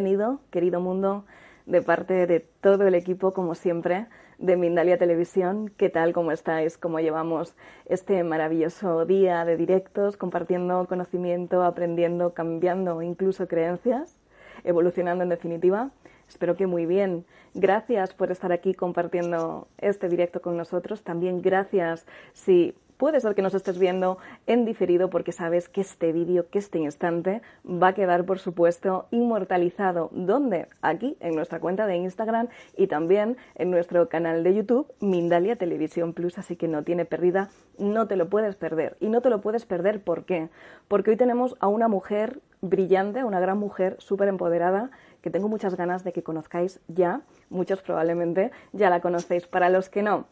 bienvenido, 0.00 0.40
querido 0.50 0.80
mundo, 0.80 1.26
de 1.66 1.82
parte 1.82 2.26
de 2.26 2.40
todo 2.40 2.86
el 2.86 2.94
equipo, 2.94 3.34
como 3.34 3.54
siempre, 3.54 4.06
de 4.38 4.56
Mindalia 4.56 4.96
Televisión. 4.96 5.70
¿Qué 5.76 5.90
tal? 5.90 6.14
¿Cómo 6.14 6.32
estáis? 6.32 6.78
¿Cómo 6.78 7.00
llevamos 7.00 7.54
este 7.84 8.24
maravilloso 8.24 9.04
día 9.04 9.44
de 9.44 9.58
directos, 9.58 10.16
compartiendo 10.16 10.86
conocimiento, 10.86 11.62
aprendiendo, 11.64 12.32
cambiando 12.32 13.02
incluso 13.02 13.46
creencias, 13.46 14.18
evolucionando 14.64 15.22
en 15.22 15.28
definitiva? 15.28 15.90
Espero 16.26 16.56
que 16.56 16.66
muy 16.66 16.86
bien. 16.86 17.26
Gracias 17.52 18.14
por 18.14 18.30
estar 18.30 18.52
aquí 18.52 18.72
compartiendo 18.72 19.68
este 19.76 20.08
directo 20.08 20.40
con 20.40 20.56
nosotros. 20.56 21.04
También 21.04 21.42
gracias 21.42 22.06
si 22.32 22.74
puede 23.00 23.18
ser 23.18 23.34
que 23.34 23.40
nos 23.40 23.54
estés 23.54 23.78
viendo 23.78 24.18
en 24.46 24.66
diferido 24.66 25.08
porque 25.08 25.32
sabes 25.32 25.70
que 25.70 25.80
este 25.80 26.12
vídeo, 26.12 26.50
que 26.50 26.58
este 26.58 26.78
instante 26.78 27.40
va 27.66 27.88
a 27.88 27.94
quedar, 27.94 28.26
por 28.26 28.38
supuesto, 28.38 29.06
inmortalizado. 29.10 30.10
¿Dónde? 30.12 30.68
Aquí, 30.82 31.16
en 31.20 31.34
nuestra 31.34 31.60
cuenta 31.60 31.86
de 31.86 31.96
Instagram 31.96 32.48
y 32.76 32.88
también 32.88 33.38
en 33.54 33.70
nuestro 33.70 34.10
canal 34.10 34.44
de 34.44 34.54
YouTube, 34.54 34.92
Mindalia 35.00 35.56
Televisión 35.56 36.12
Plus, 36.12 36.36
así 36.36 36.56
que 36.56 36.68
no 36.68 36.84
tiene 36.84 37.06
pérdida, 37.06 37.48
no 37.78 38.06
te 38.06 38.16
lo 38.16 38.28
puedes 38.28 38.54
perder. 38.54 38.98
Y 39.00 39.08
no 39.08 39.22
te 39.22 39.30
lo 39.30 39.40
puedes 39.40 39.64
perder, 39.64 40.04
¿por 40.04 40.26
qué? 40.26 40.50
Porque 40.86 41.12
hoy 41.12 41.16
tenemos 41.16 41.56
a 41.58 41.68
una 41.68 41.88
mujer 41.88 42.40
brillante, 42.60 43.24
una 43.24 43.40
gran 43.40 43.56
mujer 43.56 43.96
súper 43.98 44.28
empoderada, 44.28 44.90
que 45.22 45.30
tengo 45.30 45.48
muchas 45.48 45.74
ganas 45.74 46.04
de 46.04 46.12
que 46.12 46.22
conozcáis 46.22 46.80
ya, 46.86 47.22
muchos 47.48 47.80
probablemente 47.80 48.50
ya 48.74 48.90
la 48.90 49.00
conocéis. 49.00 49.46
Para 49.46 49.70
los 49.70 49.88
que 49.88 50.02
no, 50.02 50.26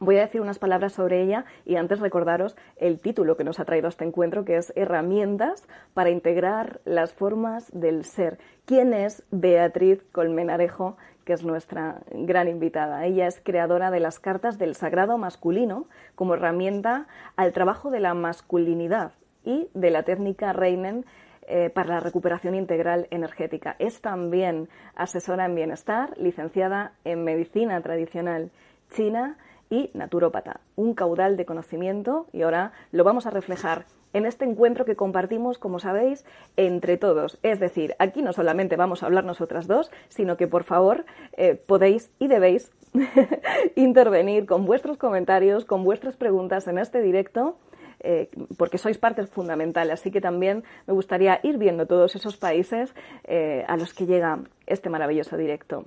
Voy 0.00 0.16
a 0.16 0.22
decir 0.22 0.40
unas 0.40 0.58
palabras 0.58 0.94
sobre 0.94 1.22
ella 1.22 1.44
y 1.66 1.76
antes 1.76 2.00
recordaros 2.00 2.56
el 2.76 3.00
título 3.00 3.36
que 3.36 3.44
nos 3.44 3.60
ha 3.60 3.66
traído 3.66 3.86
a 3.86 3.90
este 3.90 4.06
encuentro, 4.06 4.46
que 4.46 4.56
es 4.56 4.72
Herramientas 4.74 5.68
para 5.92 6.08
integrar 6.08 6.80
las 6.86 7.12
formas 7.12 7.70
del 7.78 8.06
ser. 8.06 8.38
¿Quién 8.64 8.94
es 8.94 9.22
Beatriz 9.30 10.02
Colmenarejo, 10.10 10.96
que 11.26 11.34
es 11.34 11.44
nuestra 11.44 12.00
gran 12.12 12.48
invitada? 12.48 13.04
Ella 13.04 13.26
es 13.26 13.42
creadora 13.44 13.90
de 13.90 14.00
las 14.00 14.18
cartas 14.18 14.56
del 14.56 14.74
sagrado 14.74 15.18
masculino 15.18 15.86
como 16.14 16.32
herramienta 16.32 17.06
al 17.36 17.52
trabajo 17.52 17.90
de 17.90 18.00
la 18.00 18.14
masculinidad 18.14 19.12
y 19.44 19.68
de 19.74 19.90
la 19.90 20.04
técnica 20.04 20.54
Reinen 20.54 21.04
eh, 21.46 21.68
para 21.68 21.96
la 21.96 22.00
recuperación 22.00 22.54
integral 22.54 23.06
energética. 23.10 23.76
Es 23.78 24.00
también 24.00 24.70
asesora 24.94 25.44
en 25.44 25.56
bienestar, 25.56 26.16
licenciada 26.16 26.92
en 27.04 27.22
medicina 27.22 27.78
tradicional 27.82 28.50
china 28.90 29.36
y 29.70 29.90
naturópata. 29.94 30.60
Un 30.76 30.94
caudal 30.94 31.36
de 31.36 31.46
conocimiento 31.46 32.26
y 32.32 32.42
ahora 32.42 32.72
lo 32.92 33.04
vamos 33.04 33.26
a 33.26 33.30
reflejar 33.30 33.86
en 34.12 34.26
este 34.26 34.44
encuentro 34.44 34.84
que 34.84 34.96
compartimos, 34.96 35.58
como 35.58 35.78
sabéis, 35.78 36.24
entre 36.56 36.96
todos. 36.96 37.38
Es 37.42 37.60
decir, 37.60 37.94
aquí 37.98 38.22
no 38.22 38.32
solamente 38.32 38.76
vamos 38.76 39.02
a 39.02 39.06
hablar 39.06 39.24
nosotras 39.24 39.66
dos, 39.66 39.90
sino 40.08 40.36
que 40.36 40.48
por 40.48 40.64
favor 40.64 41.04
eh, 41.36 41.54
podéis 41.54 42.10
y 42.18 42.26
debéis 42.26 42.72
intervenir 43.76 44.46
con 44.46 44.66
vuestros 44.66 44.96
comentarios, 44.96 45.64
con 45.64 45.84
vuestras 45.84 46.16
preguntas 46.16 46.66
en 46.66 46.78
este 46.78 47.00
directo. 47.00 47.56
Eh, 48.02 48.30
porque 48.56 48.78
sois 48.78 48.96
parte 48.96 49.26
fundamental. 49.26 49.90
Así 49.90 50.10
que 50.10 50.22
también 50.22 50.64
me 50.86 50.94
gustaría 50.94 51.38
ir 51.42 51.58
viendo 51.58 51.84
todos 51.84 52.16
esos 52.16 52.38
países 52.38 52.94
eh, 53.24 53.62
a 53.68 53.76
los 53.76 53.92
que 53.92 54.06
llega 54.06 54.40
este 54.66 54.88
maravilloso 54.88 55.36
directo. 55.36 55.84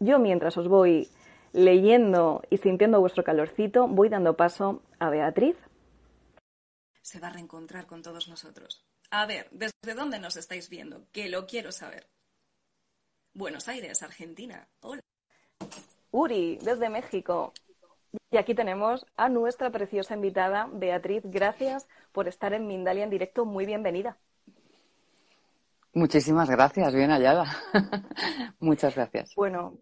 Yo, 0.00 0.18
mientras 0.18 0.56
os 0.56 0.66
voy 0.66 1.06
leyendo 1.52 2.42
y 2.50 2.58
sintiendo 2.58 3.00
vuestro 3.00 3.24
calorcito, 3.24 3.88
voy 3.88 4.08
dando 4.08 4.36
paso 4.36 4.82
a 4.98 5.10
Beatriz. 5.10 5.56
Se 7.02 7.20
va 7.20 7.28
a 7.28 7.32
reencontrar 7.32 7.86
con 7.86 8.02
todos 8.02 8.28
nosotros. 8.28 8.84
A 9.10 9.26
ver, 9.26 9.48
¿desde 9.50 9.94
dónde 9.94 10.18
nos 10.18 10.36
estáis 10.36 10.70
viendo? 10.70 11.06
Que 11.12 11.28
lo 11.28 11.46
quiero 11.46 11.72
saber. 11.72 12.08
Buenos 13.34 13.68
Aires, 13.68 14.02
Argentina. 14.02 14.68
Hola. 14.80 15.02
Uri, 16.10 16.58
desde 16.62 16.88
México. 16.88 17.52
Y 18.30 18.36
aquí 18.36 18.54
tenemos 18.54 19.06
a 19.16 19.28
nuestra 19.28 19.70
preciosa 19.70 20.14
invitada, 20.14 20.68
Beatriz. 20.72 21.22
Gracias 21.24 21.86
por 22.12 22.28
estar 22.28 22.52
en 22.52 22.66
Mindalia 22.66 23.04
en 23.04 23.10
directo. 23.10 23.44
Muy 23.44 23.66
bienvenida. 23.66 24.16
Muchísimas 25.94 26.48
gracias, 26.48 26.94
bien 26.94 27.10
hallada. 27.10 27.44
Muchas 28.60 28.94
gracias. 28.94 29.34
Bueno, 29.34 29.78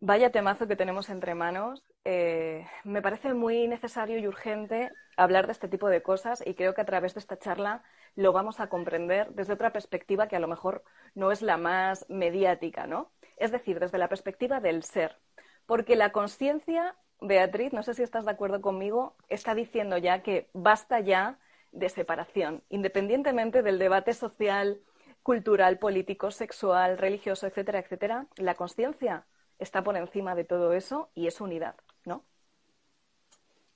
Vaya 0.00 0.30
temazo 0.30 0.68
que 0.68 0.76
tenemos 0.76 1.08
entre 1.08 1.34
manos. 1.34 1.82
Eh, 2.04 2.66
me 2.84 3.00
parece 3.00 3.32
muy 3.32 3.66
necesario 3.66 4.18
y 4.18 4.28
urgente 4.28 4.90
hablar 5.16 5.46
de 5.46 5.52
este 5.52 5.68
tipo 5.68 5.88
de 5.88 6.02
cosas 6.02 6.42
y 6.46 6.54
creo 6.54 6.74
que 6.74 6.82
a 6.82 6.84
través 6.84 7.14
de 7.14 7.20
esta 7.20 7.38
charla 7.38 7.82
lo 8.14 8.32
vamos 8.32 8.60
a 8.60 8.68
comprender 8.68 9.30
desde 9.32 9.54
otra 9.54 9.72
perspectiva 9.72 10.28
que 10.28 10.36
a 10.36 10.40
lo 10.40 10.48
mejor 10.48 10.84
no 11.14 11.32
es 11.32 11.40
la 11.40 11.56
más 11.56 12.04
mediática, 12.10 12.86
¿no? 12.86 13.10
Es 13.38 13.52
decir, 13.52 13.80
desde 13.80 13.96
la 13.96 14.08
perspectiva 14.08 14.60
del 14.60 14.82
ser. 14.82 15.16
Porque 15.64 15.96
la 15.96 16.12
conciencia, 16.12 16.94
Beatriz, 17.20 17.72
no 17.72 17.82
sé 17.82 17.94
si 17.94 18.02
estás 18.02 18.26
de 18.26 18.32
acuerdo 18.32 18.60
conmigo, 18.60 19.16
está 19.28 19.54
diciendo 19.54 19.96
ya 19.96 20.22
que 20.22 20.50
basta 20.52 21.00
ya 21.00 21.38
de 21.72 21.88
separación, 21.88 22.62
independientemente 22.68 23.62
del 23.62 23.78
debate 23.78 24.12
social, 24.12 24.78
cultural, 25.22 25.78
político, 25.78 26.30
sexual, 26.30 26.98
religioso, 26.98 27.46
etcétera, 27.46 27.78
etcétera. 27.78 28.26
La 28.36 28.54
conciencia 28.54 29.24
está 29.58 29.82
por 29.82 29.96
encima 29.96 30.34
de 30.34 30.44
todo 30.44 30.72
eso 30.72 31.10
y 31.14 31.26
es 31.26 31.40
unidad, 31.40 31.76
¿no? 32.04 32.24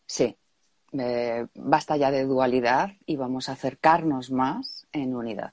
Sí, 0.06 0.36
basta 1.54 1.96
ya 1.96 2.10
de 2.10 2.24
dualidad 2.24 2.90
y 3.06 3.16
vamos 3.16 3.48
a 3.48 3.52
acercarnos 3.52 4.30
más 4.30 4.86
en 4.92 5.14
unidad. 5.14 5.52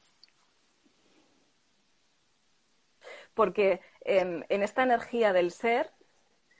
Porque 3.33 3.81
en, 4.01 4.45
esta 4.49 4.83
energía 4.83 5.31
del 5.31 5.51
ser 5.51 5.91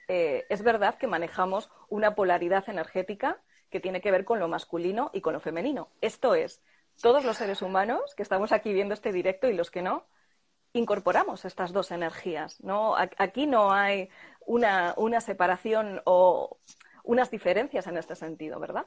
eh, 0.06 0.46
es 0.48 0.62
verdad 0.62 0.96
que 0.96 1.08
manejamos 1.08 1.70
una 1.88 2.14
polaridad 2.14 2.68
energética 2.68 3.40
que 3.68 3.80
tiene 3.80 4.00
que 4.00 4.12
ver 4.12 4.24
con 4.24 4.38
lo 4.38 4.48
masculino 4.48 5.10
y 5.12 5.20
con 5.20 5.32
lo 5.32 5.40
femenino. 5.40 5.88
Esto 6.00 6.34
es, 6.34 6.62
todos 7.02 7.24
los 7.24 7.36
seres 7.36 7.62
humanos 7.62 8.14
que 8.14 8.22
estamos 8.22 8.52
aquí 8.52 8.72
viendo 8.72 8.94
este 8.94 9.12
directo 9.12 9.48
y 9.48 9.54
los 9.54 9.70
que 9.70 9.82
no, 9.82 10.06
incorporamos 10.72 11.44
estas 11.44 11.72
dos 11.72 11.90
energías. 11.90 12.60
¿no? 12.62 12.94
Aquí 12.96 13.46
no 13.46 13.72
hay 13.72 14.08
una, 14.46 15.20
separación 15.20 16.00
o 16.04 16.58
unas 17.04 17.30
diferencias 17.30 17.86
en 17.86 17.96
este 17.96 18.14
sentido, 18.14 18.58
¿verdad? 18.60 18.86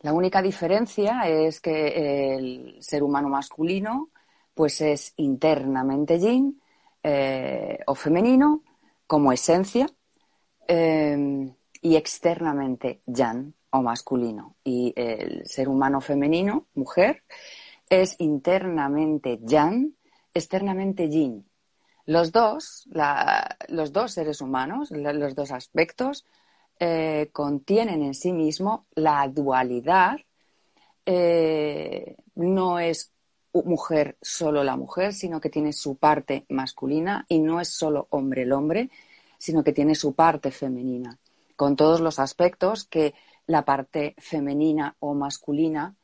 La 0.00 0.12
única 0.12 0.42
diferencia 0.42 1.22
es 1.26 1.60
que 1.60 2.34
el 2.34 2.76
ser 2.80 3.02
humano 3.02 3.28
masculino 3.28 4.10
pues 4.54 4.80
es 4.80 5.14
internamente 5.16 6.18
yin 6.18 6.60
eh, 7.02 7.78
o 7.86 7.94
femenino 7.94 8.62
como 9.06 9.32
esencia 9.32 9.86
eh, 10.68 11.54
y 11.80 11.96
externamente 11.96 13.02
yang 13.06 13.54
o 13.70 13.82
masculino. 13.82 14.56
Y 14.64 14.92
el 14.96 15.46
ser 15.46 15.68
humano 15.68 16.00
femenino, 16.00 16.66
mujer, 16.74 17.24
es 17.88 18.16
internamente 18.20 19.38
yang 19.42 19.94
externamente 20.34 21.08
yin. 21.08 21.44
Los 22.04 22.32
dos, 22.32 22.88
los 23.68 23.92
dos 23.92 24.12
seres 24.12 24.40
humanos, 24.40 24.90
los 24.90 25.34
dos 25.34 25.52
aspectos, 25.52 26.24
eh, 26.80 27.30
contienen 27.32 28.02
en 28.02 28.14
sí 28.14 28.32
mismo 28.32 28.86
la 28.94 29.28
dualidad. 29.28 30.18
Eh, 31.06 32.16
no 32.34 32.78
es 32.78 33.12
mujer 33.52 34.16
solo 34.20 34.64
la 34.64 34.76
mujer, 34.76 35.12
sino 35.12 35.40
que 35.40 35.50
tiene 35.50 35.72
su 35.72 35.96
parte 35.96 36.44
masculina 36.48 37.24
y 37.28 37.38
no 37.38 37.60
es 37.60 37.68
solo 37.68 38.06
hombre 38.10 38.42
el 38.42 38.52
hombre, 38.52 38.90
sino 39.38 39.62
que 39.62 39.72
tiene 39.72 39.94
su 39.94 40.14
parte 40.14 40.50
femenina, 40.50 41.18
con 41.56 41.76
todos 41.76 42.00
los 42.00 42.18
aspectos 42.18 42.84
que 42.84 43.14
la 43.46 43.64
parte 43.64 44.14
femenina 44.18 44.96
o 45.00 45.14
masculina 45.14 45.94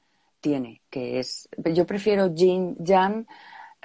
tiene, 0.41 0.83
que 0.91 1.19
es, 1.19 1.49
yo 1.73 1.87
prefiero 1.87 2.35
yin, 2.35 2.77
yang, 2.79 3.27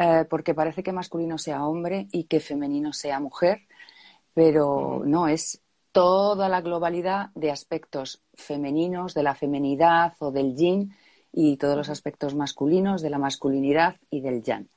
eh, 0.04 0.26
porque 0.30 0.54
parece 0.54 0.84
que 0.84 0.92
masculino 0.92 1.38
sea 1.38 1.66
hombre 1.66 2.08
y 2.12 2.26
que 2.26 2.42
femenino 2.42 2.92
sea 2.92 3.22
mujer, 3.22 3.62
pero 4.34 5.02
no, 5.06 5.30
es 5.30 5.62
toda 5.94 6.50
la 6.50 6.60
globalidad 6.60 7.30
de 7.36 7.52
aspectos 7.52 8.22
femeninos, 8.34 9.14
de 9.14 9.24
la 9.24 9.34
femenidad 9.34 10.14
o 10.20 10.32
del 10.32 10.58
yin 10.58 10.94
y 11.32 11.56
todos 11.56 11.78
los 11.78 11.88
aspectos 11.88 12.36
masculinos 12.36 13.02
de 13.02 13.12
la 13.12 13.18
masculinidad 13.18 13.96
y 14.10 14.20
del 14.20 14.44
yang. 14.44 14.68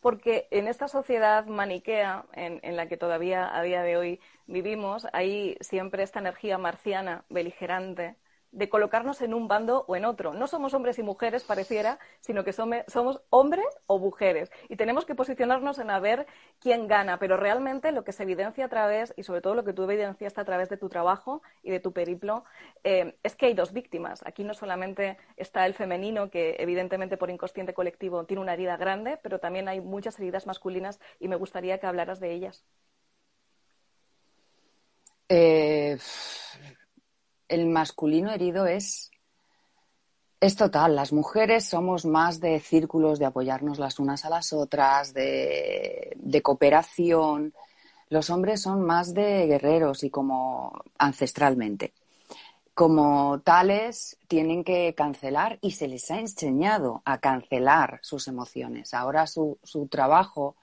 Porque 0.00 0.46
en 0.52 0.68
esta 0.68 0.86
sociedad 0.86 1.44
maniquea 1.46 2.26
en, 2.34 2.60
en, 2.62 2.76
la 2.76 2.86
que 2.86 2.96
todavía 2.96 3.52
a 3.52 3.60
día 3.62 3.82
de 3.82 3.96
hoy 3.96 4.20
vivimos, 4.46 5.08
hay 5.12 5.56
siempre 5.60 6.04
esta 6.04 6.20
energía 6.20 6.58
marciana 6.58 7.24
beligerante 7.28 8.14
de 8.50 8.68
colocarnos 8.68 9.20
en 9.22 9.34
un 9.34 9.48
bando 9.48 9.84
o 9.88 9.96
en 9.96 10.04
otro. 10.04 10.32
No 10.32 10.46
somos 10.46 10.74
hombres 10.74 10.98
y 10.98 11.02
mujeres, 11.02 11.44
pareciera, 11.44 11.98
sino 12.20 12.44
que 12.44 12.52
somos 12.52 13.22
hombres 13.30 13.66
o 13.86 13.98
mujeres. 13.98 14.50
Y 14.68 14.76
tenemos 14.76 15.04
que 15.04 15.14
posicionarnos 15.14 15.78
en 15.78 15.90
a 15.90 16.00
ver 16.00 16.26
quién 16.60 16.88
gana. 16.88 17.18
Pero 17.18 17.36
realmente 17.36 17.92
lo 17.92 18.04
que 18.04 18.12
se 18.12 18.22
evidencia 18.22 18.64
a 18.64 18.68
través, 18.68 19.12
y 19.16 19.22
sobre 19.22 19.40
todo 19.40 19.54
lo 19.54 19.64
que 19.64 19.72
tú 19.72 19.84
evidenciaste 19.84 20.40
a 20.40 20.44
través 20.44 20.68
de 20.68 20.76
tu 20.76 20.88
trabajo 20.88 21.42
y 21.62 21.70
de 21.70 21.80
tu 21.80 21.92
periplo, 21.92 22.44
eh, 22.84 23.16
es 23.22 23.36
que 23.36 23.46
hay 23.46 23.54
dos 23.54 23.72
víctimas. 23.72 24.22
Aquí 24.26 24.44
no 24.44 24.54
solamente 24.54 25.18
está 25.36 25.66
el 25.66 25.74
femenino, 25.74 26.30
que 26.30 26.56
evidentemente 26.58 27.16
por 27.16 27.30
inconsciente 27.30 27.74
colectivo 27.74 28.24
tiene 28.24 28.42
una 28.42 28.54
herida 28.54 28.76
grande, 28.76 29.18
pero 29.22 29.40
también 29.40 29.68
hay 29.68 29.80
muchas 29.80 30.18
heridas 30.18 30.46
masculinas 30.46 31.00
y 31.20 31.28
me 31.28 31.36
gustaría 31.36 31.78
que 31.78 31.86
hablaras 31.86 32.20
de 32.20 32.32
ellas. 32.32 32.64
Eh, 35.30 35.98
el 37.48 37.66
masculino 37.66 38.30
herido 38.30 38.66
es, 38.66 39.10
es 40.40 40.56
total. 40.56 40.94
Las 40.94 41.12
mujeres 41.12 41.64
somos 41.64 42.04
más 42.04 42.40
de 42.40 42.60
círculos 42.60 43.18
de 43.18 43.26
apoyarnos 43.26 43.78
las 43.78 43.98
unas 43.98 44.24
a 44.24 44.30
las 44.30 44.52
otras, 44.52 45.14
de, 45.14 46.40
cooperación. 46.42 47.54
Los 48.08 48.30
hombres 48.30 48.62
son 48.62 48.82
más 48.82 49.14
de 49.14 49.46
guerreros 49.46 50.04
y 50.04 50.10
como 50.10 50.84
ancestralmente. 50.98 51.92
Como 52.74 53.40
tales, 53.40 54.16
tienen 54.28 54.62
que 54.62 54.94
cancelar 54.94 55.58
y 55.60 55.72
se 55.72 55.88
les 55.88 56.10
ha 56.12 56.20
enseñado 56.20 57.02
a 57.04 57.18
cancelar 57.18 57.98
sus 58.02 58.28
emociones. 58.28 58.94
Ahora 58.94 59.26
su, 59.26 59.58
su 59.64 59.88
trabajo 59.88 60.54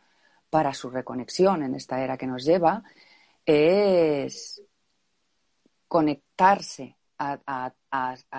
para 0.49 0.73
su 0.73 0.89
reconexión 0.89 1.63
en 1.63 1.75
esta 1.75 2.01
era 2.01 2.17
que 2.17 2.27
nos 2.27 2.45
lleva 2.45 2.83
es 3.45 4.61
conectarse 5.87 6.97
a, 7.17 7.71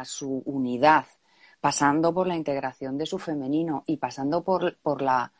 su 0.05 0.43
unidad, 0.45 1.07
pasando 1.61 2.13
por 2.13 2.27
la 2.27 2.37
integración 2.37 2.99
de 2.99 3.07
su 3.07 3.19
femenino 3.19 3.85
y 3.87 3.97
pasando 3.97 4.45
por, 4.45 5.03
la, 5.03 5.33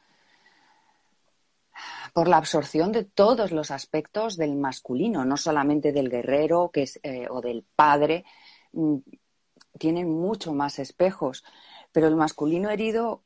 por 2.13 2.29
la 2.29 2.39
absorción 2.39 2.93
de 2.93 3.05
todos 3.05 3.53
los 3.53 3.71
aspectos 3.71 4.37
del 4.37 4.57
masculino, 4.57 5.25
no 5.25 5.37
solamente 5.37 5.93
del 5.93 6.09
guerrero 6.09 6.71
que 6.73 6.83
es, 6.83 6.99
eh, 7.03 7.27
o 7.29 7.41
del 7.41 7.65
padre, 7.77 8.25
mm, 8.73 8.97
tienen 9.79 10.11
mucho 10.11 10.55
más 10.55 10.79
espejos, 10.79 11.45
pero 11.93 12.09
el 12.09 12.17
masculino 12.17 12.71
herido 12.71 13.23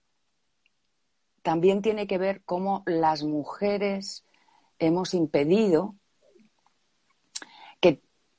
también 1.43 1.81
tiene 1.83 2.07
que 2.07 2.19
ver 2.19 2.43
cómo 2.45 2.83
las 2.87 3.23
mujeres 3.23 4.25
hemos 4.79 5.15
impedido 5.15 5.95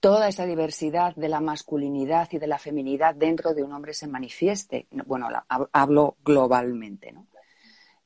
toda 0.02 0.28
esa 0.28 0.46
diversidad 0.46 1.16
de 1.16 1.30
la 1.30 1.40
masculinidad 1.40 2.28
y 2.32 2.40
de 2.40 2.48
la 2.48 2.58
feminidad 2.58 3.14
dentro 3.16 3.54
de 3.54 3.64
un 3.64 3.72
hombre 3.72 3.94
se 3.94 4.08
manifieste. 4.08 4.88
Bueno, 5.06 5.28
hablo 5.72 6.18
globalmente. 6.26 7.14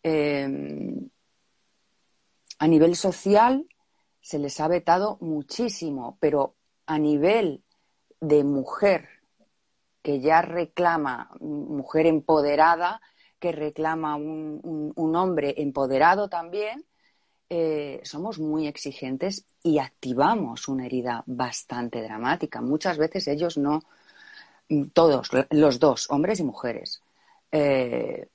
Em, 0.04 1.10
a 2.60 2.68
nivel 2.68 2.96
social 2.98 3.66
se 4.22 4.40
les 4.40 4.60
ha 4.60 4.68
vetado 4.68 5.18
muchísimo, 5.22 6.18
pero 6.20 6.56
a 6.86 7.00
nivel 7.00 7.64
de 8.20 8.44
mujer 8.44 9.08
que 10.02 10.20
ya 10.20 10.42
reclama, 10.42 11.32
mujer 11.40 12.08
empoderada, 12.08 13.02
que 13.40 13.54
reclama 13.54 14.18
un 14.18 15.16
hombre 15.16 15.56
empoderado 15.58 16.28
también, 16.28 16.86
eh, 17.50 18.02
somos 18.04 18.40
muy 18.40 18.68
exigentes 18.68 19.46
y 19.62 19.80
activamos 19.80 20.68
una 20.68 20.86
herida 20.86 21.24
bastante 21.28 22.02
dramática. 22.02 22.62
Muchas 22.62 22.98
veces 22.98 23.28
ellos 23.28 23.58
no, 23.58 23.82
todos, 24.94 25.30
los 25.52 25.80
dos, 25.80 26.10
hombres 26.10 26.40
y 26.40 26.44
mujeres, 26.44 27.02
eh, 27.52 28.28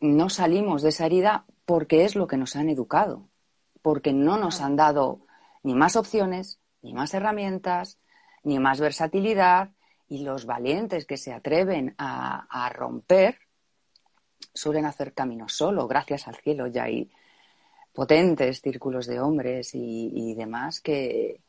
no 0.00 0.28
salimos 0.28 0.82
de 0.82 0.88
esa 0.88 1.06
herida 1.06 1.44
porque 1.64 2.04
es 2.04 2.16
lo 2.16 2.26
que 2.26 2.36
nos 2.36 2.56
han 2.56 2.68
educado, 2.68 3.28
porque 3.80 4.12
no 4.12 4.36
nos 4.36 4.60
han 4.60 4.74
dado 4.74 5.20
ni 5.62 5.74
más 5.74 5.94
opciones, 5.94 6.58
ni 6.82 6.92
más 6.92 7.14
herramientas, 7.14 7.98
ni 8.42 8.58
más 8.58 8.80
versatilidad, 8.80 9.70
y 10.08 10.24
los 10.24 10.44
valientes 10.44 11.06
que 11.06 11.16
se 11.16 11.32
atreven 11.32 11.94
a, 11.96 12.46
a 12.50 12.68
romper 12.68 13.38
suelen 14.52 14.84
hacer 14.84 15.14
camino 15.14 15.48
solo, 15.48 15.86
gracias 15.86 16.26
al 16.26 16.36
cielo, 16.36 16.66
ya 16.66 16.84
hay 16.84 17.10
potentes 17.92 18.60
círculos 18.60 19.06
de 19.06 19.20
hombres 19.20 19.70
y, 19.74 20.34
demás 20.34 20.80
que, 20.80 21.40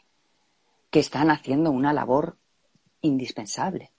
que 0.90 1.00
están 1.00 1.32
haciendo 1.32 1.72
una 1.72 1.94
labor 1.94 2.38
indispensable. 3.02 3.92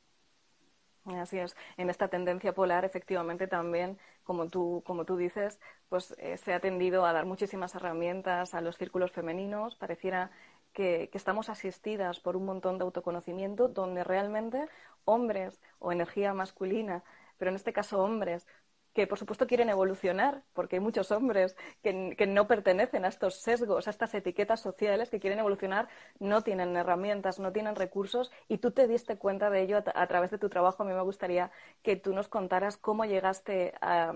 Así 1.06 1.38
es. 1.38 1.55
En 1.76 1.91
esta 1.91 2.08
tendencia 2.08 2.55
polar, 2.55 2.85
efectivamente, 2.85 3.46
también, 3.46 3.99
como 4.23 4.49
tú, 4.49 4.82
como 4.87 5.05
tú 5.05 5.17
dices, 5.17 5.61
pues 5.91 6.14
eh, 6.19 6.38
se 6.38 6.55
ha 6.55 6.61
tendido 6.61 7.05
a 7.05 7.12
dar 7.12 7.26
muchísimas 7.26 7.75
herramientas 7.75 8.55
a 8.55 8.62
los 8.62 8.79
círculos 8.79 9.12
femeninos. 9.12 9.76
Pareciera 9.76 10.31
que, 10.73 11.11
que, 11.12 11.19
estamos 11.19 11.50
asistidas 11.50 12.20
por 12.20 12.37
un 12.37 12.46
montón 12.46 12.79
de 12.79 12.85
autoconocimiento 12.85 13.69
donde 13.69 14.02
realmente 14.02 14.67
hombres 15.05 15.61
o 15.79 15.93
energía 15.93 16.32
masculina, 16.32 17.05
pero 17.37 17.50
en 17.50 17.56
este 17.56 17.75
caso 17.75 18.02
hombres, 18.02 18.46
que 18.94 19.06
por 19.06 19.19
supuesto 19.19 19.46
quieren 19.46 19.69
evolucionar, 19.69 20.43
porque 20.55 20.76
hay 20.76 20.81
muchos 20.81 21.11
hombres 21.11 21.56
que, 21.82 22.26
no 22.26 22.46
pertenecen 22.46 23.05
a 23.05 23.08
estos 23.08 23.41
sesgos, 23.43 23.87
a 23.87 23.91
estas 23.91 24.14
etiquetas 24.14 24.61
sociales 24.61 25.11
que 25.11 25.20
quieren 25.20 25.41
evolucionar, 25.41 25.88
no 26.20 26.43
tienen 26.43 26.76
herramientas, 26.76 27.41
no 27.41 27.52
tienen 27.52 27.75
recursos 27.75 28.31
y 28.49 28.58
tú 28.58 28.70
te 28.70 28.87
diste 28.87 29.19
cuenta 29.19 29.50
de 29.50 29.62
ello 29.62 29.82
a, 29.94 30.06
través 30.06 30.31
de 30.31 30.38
tu 30.38 30.49
trabajo. 30.49 30.82
A 30.82 30.87
mí 30.87 30.93
me 30.93 31.02
gustaría 31.02 31.50
que 31.82 31.96
tú 31.96 32.14
nos 32.14 32.29
contaras 32.29 32.76
cómo 32.76 33.05
llegaste 33.05 33.75
a, 33.81 34.14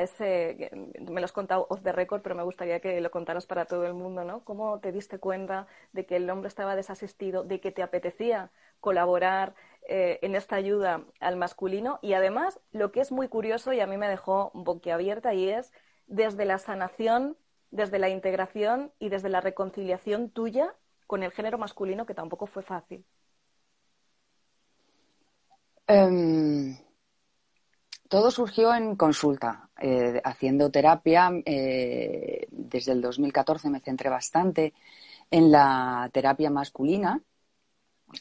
ese, 0.00 0.70
me 1.00 1.20
lo 1.20 1.24
has 1.24 1.32
contado 1.32 1.66
off 1.70 1.82
the 1.82 1.92
record, 1.92 2.22
pero 2.22 2.34
me 2.34 2.42
gustaría 2.42 2.80
que 2.80 3.00
lo 3.00 3.10
contaras 3.10 3.46
para 3.46 3.64
todo 3.66 3.86
el 3.86 3.94
mundo, 3.94 4.24
¿no? 4.24 4.44
¿Cómo 4.44 4.80
te 4.80 4.92
diste 4.92 5.18
cuenta 5.18 5.66
de 5.92 6.06
que 6.06 6.16
el 6.16 6.28
hombre 6.30 6.48
estaba 6.48 6.76
desasistido, 6.76 7.42
de 7.44 7.60
que 7.60 7.70
te 7.72 7.82
apetecía 7.82 8.50
colaborar, 8.80 9.54
eh, 9.86 10.18
en 10.22 10.34
esta 10.34 10.56
ayuda 10.56 11.04
al 11.20 11.36
masculino 11.36 11.98
y 12.00 12.14
además 12.14 12.58
lo 12.72 12.90
que 12.90 13.00
es 13.00 13.12
muy 13.12 13.28
curioso 13.28 13.72
y 13.74 13.80
a 13.80 13.86
mí 13.86 13.98
me 13.98 14.08
dejó 14.08 14.50
boquiabierta 14.54 15.34
y 15.34 15.50
es 15.50 15.72
desde 16.06 16.46
la 16.46 16.58
sanación, 16.58 17.36
desde 17.70 17.98
la 17.98 18.08
integración 18.08 18.92
y 18.98 19.10
desde 19.10 19.28
la 19.28 19.42
reconciliación 19.42 20.30
tuya 20.30 20.74
con 21.06 21.22
el 21.22 21.32
género 21.32 21.58
masculino 21.58 22.06
que 22.06 22.14
tampoco 22.14 22.46
fue 22.46 22.62
fácil. 22.62 23.04
Em, 25.86 26.78
todo 28.08 28.30
surgió 28.30 28.74
en 28.74 28.96
consulta, 28.96 29.68
eh, 29.78 30.18
haciendo 30.24 30.70
terapia. 30.70 31.30
Eh, 31.44 32.46
desde 32.50 32.92
el 32.92 33.02
2014 33.02 33.68
me 33.68 33.80
centré 33.80 34.08
bastante 34.08 34.72
en 35.30 35.50
la 35.52 36.08
terapia 36.10 36.48
masculina 36.48 37.20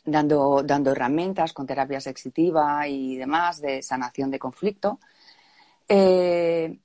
dando, 0.05 0.63
dando 0.63 0.91
herramientas 0.91 1.53
con 1.53 1.65
terapia 1.65 2.01
sensitiva 2.01 2.87
y 2.87 3.17
demás 3.17 3.61
de 3.61 3.81
sanación 3.81 4.31
de 4.31 4.39
conflicto. 4.39 4.99
Eh, 5.87 6.79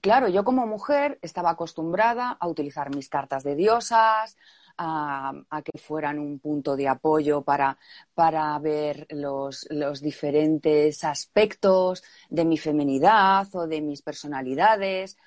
claro, 0.00 0.28
yo 0.28 0.44
como 0.44 0.66
mujer 0.66 1.18
estaba 1.22 1.50
acostumbrada 1.50 2.36
a 2.38 2.48
utilizar 2.48 2.94
mis 2.94 3.08
cartas 3.08 3.44
de 3.44 3.54
diosas, 3.54 4.36
a, 4.82 5.62
que 5.62 5.78
fueran 5.78 6.18
un 6.18 6.38
punto 6.38 6.74
de 6.74 6.88
apoyo 6.88 7.42
para, 7.42 7.76
para 8.14 8.58
ver 8.58 9.06
los, 9.10 9.66
los, 9.70 10.00
diferentes 10.00 11.04
aspectos 11.04 12.02
de 12.30 12.44
mi 12.46 12.56
feminidad 12.56 13.46
o 13.54 13.66
de 13.66 13.82
mis 13.82 14.00
personalidades. 14.02 15.18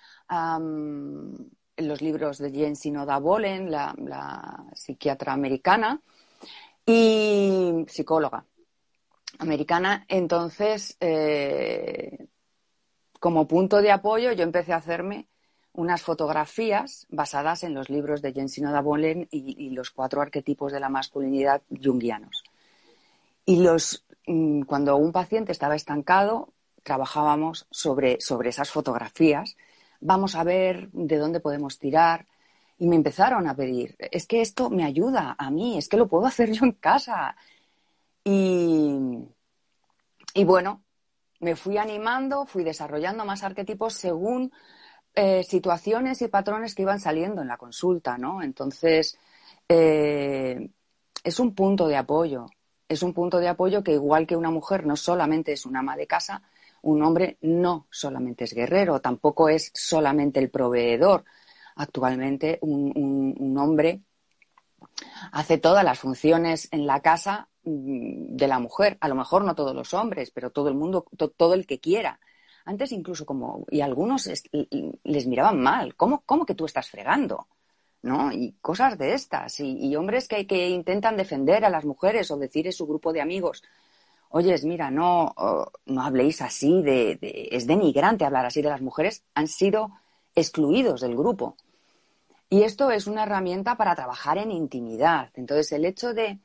los 1.78 2.02
libros 2.02 2.38
de 2.40 2.52
Jen 2.52 2.76
Sinoda 2.76 3.20
Bolen, 3.20 3.70
la 3.72 4.66
psiquiatra 4.74 5.34
americana, 5.34 6.02
y 6.86 7.86
psicóloga 7.88 8.46
americana. 9.40 10.06
Entonces, 10.08 10.98
eh, 11.00 12.28
como 13.20 13.48
punto 13.48 13.82
de 13.82 13.92
apoyo, 13.92 14.32
yo 14.32 14.44
empecé 14.44 14.74
a 14.74 14.78
hacerme 14.78 15.28
unas 15.74 16.04
fotografías 16.04 17.08
basadas 17.10 17.64
en 17.64 17.74
los 17.74 17.90
libros 17.90 18.22
de 18.22 18.32
Jensino 18.32 18.72
da 18.72 18.82
Bolen 18.82 19.28
y, 19.32 19.72
los 19.72 19.90
cuatro 19.90 20.22
arquetipos 20.22 20.72
de 20.72 20.80
la 20.80 20.90
masculinidad 20.90 21.64
junguianos. 21.84 22.44
Y 23.46 23.64
los, 23.64 24.06
mm, 24.28 24.64
cuando 24.64 24.96
un 24.98 25.12
paciente 25.12 25.52
estaba 25.52 25.76
estancado, 25.76 26.50
trabajábamos 26.84 27.66
sobre, 27.72 28.18
sobre 28.20 28.50
esas 28.50 28.70
fotografías. 28.70 29.56
Vamos 30.00 30.36
a 30.36 30.44
ver 30.44 30.90
de 30.92 31.18
dónde 31.18 31.40
podemos 31.40 31.80
tirar, 31.80 32.28
y 32.84 32.88
me 32.88 32.98
empezaron 32.98 33.48
a 33.48 33.56
pedir, 33.56 33.96
es 33.98 34.28
que 34.28 34.42
esto 34.42 34.70
me 34.70 34.84
ayuda 34.84 35.38
a 35.38 35.50
mí, 35.50 35.78
es 35.78 35.88
que 35.88 35.96
lo 35.96 36.10
puedo 36.10 36.26
hacer 36.26 36.52
yo 36.52 36.66
en 36.66 36.74
casa. 36.74 37.34
Y, 38.26 38.94
y 40.34 40.44
bueno, 40.44 40.84
me 41.40 41.56
fui 41.56 41.78
animando, 41.78 42.46
fui 42.46 42.66
desarrollando 42.66 43.24
más 43.24 43.42
arquetipos 43.42 43.94
según 43.94 44.52
eh, 45.16 45.46
situaciones 45.46 46.22
y 46.24 46.28
patrones 46.28 46.76
que 46.76 46.82
iban 46.82 47.00
saliendo 47.00 47.42
en 47.42 47.48
la 47.48 47.56
consulta, 47.56 48.18
¿no? 48.18 48.44
Entonces, 48.44 49.18
eh, 49.70 50.70
es 51.24 51.40
un 51.40 51.56
punto 51.56 51.88
de 51.88 51.96
apoyo, 51.96 52.48
es 52.90 53.02
un 53.02 53.14
punto 53.14 53.40
de 53.40 53.48
apoyo 53.48 53.82
que 53.82 53.94
igual 53.94 54.28
que 54.28 54.36
una 54.36 54.52
mujer 54.52 54.86
no 54.86 54.98
solamente 54.98 55.54
es 55.54 55.66
una 55.66 55.80
ama 55.80 55.96
de 55.96 56.06
casa, 56.06 56.42
un 56.82 57.02
hombre 57.02 57.38
no 57.44 57.88
solamente 57.90 58.44
es 58.44 58.54
guerrero, 58.54 59.00
tampoco 59.00 59.48
es 59.48 59.72
solamente 59.74 60.42
el 60.42 60.50
proveedor. 60.50 61.24
Actualmente 61.76 62.60
un, 62.62 63.56
hombre 63.58 64.02
hace 65.32 65.58
todas 65.58 65.84
las 65.84 66.00
funciones 66.00 66.68
en 66.72 66.86
la 66.86 67.02
casa 67.02 67.50
mm, 67.64 68.36
de 68.36 68.48
la 68.48 68.60
mujer. 68.60 68.98
A 69.02 69.08
lo 69.08 69.16
mejor 69.16 69.44
no 69.44 69.56
todos 69.56 69.76
los 69.76 69.94
hombres, 69.94 70.32
pero 70.32 70.52
todo 70.52 70.70
el 70.70 70.76
mundo, 70.76 71.06
todo 71.38 71.54
el 71.54 71.66
que 71.66 71.80
quiera. 71.80 72.20
Antes 72.66 72.92
incluso 72.92 73.26
como, 73.26 73.66
y 73.70 73.82
algunos 73.82 74.30
les 75.04 75.28
miraban 75.28 75.60
mal, 75.60 75.96
¿cómo, 75.96 76.24
cómo 76.26 76.46
que 76.46 76.56
tú 76.56 76.66
estás 76.66 76.90
fregando? 76.90 77.48
¿no? 78.04 78.32
Y 78.32 78.56
cosas 78.62 78.98
de 78.98 79.14
estas. 79.14 79.60
Y, 79.60 79.96
hombres 79.96 80.28
que, 80.28 80.46
que, 80.46 80.70
intentan 80.70 81.18
defender 81.18 81.66
a 81.66 81.70
las 81.70 81.86
mujeres 81.86 82.30
o 82.32 82.38
decir 82.38 82.68
en 82.68 82.74
su 82.74 82.86
grupo 82.86 83.12
de 83.12 83.22
amigos, 83.22 83.64
oyes, 84.30 84.66
mira, 84.66 84.92
no, 84.92 85.34
no 85.86 86.02
habléis 86.02 86.42
así, 86.42 86.82
de, 86.82 87.18
es 87.52 87.68
denigrante 87.68 88.26
hablar 88.26 88.46
así 88.46 88.62
de 88.62 88.70
las 88.70 88.82
mujeres, 88.82 89.24
han 89.36 89.48
sido 89.48 89.92
excluidos 90.36 91.02
del 91.02 91.16
grupo. 91.16 91.58
Y 92.50 92.64
esto 92.64 92.92
es 92.92 93.08
una 93.08 93.24
herramienta 93.24 93.78
para 93.78 93.96
trabajar 93.96 94.38
en 94.38 94.52
intimidad. 94.52 95.32
Entonces, 95.34 95.72
el 95.72 95.86
hecho 95.86 96.14
de, 96.14 96.40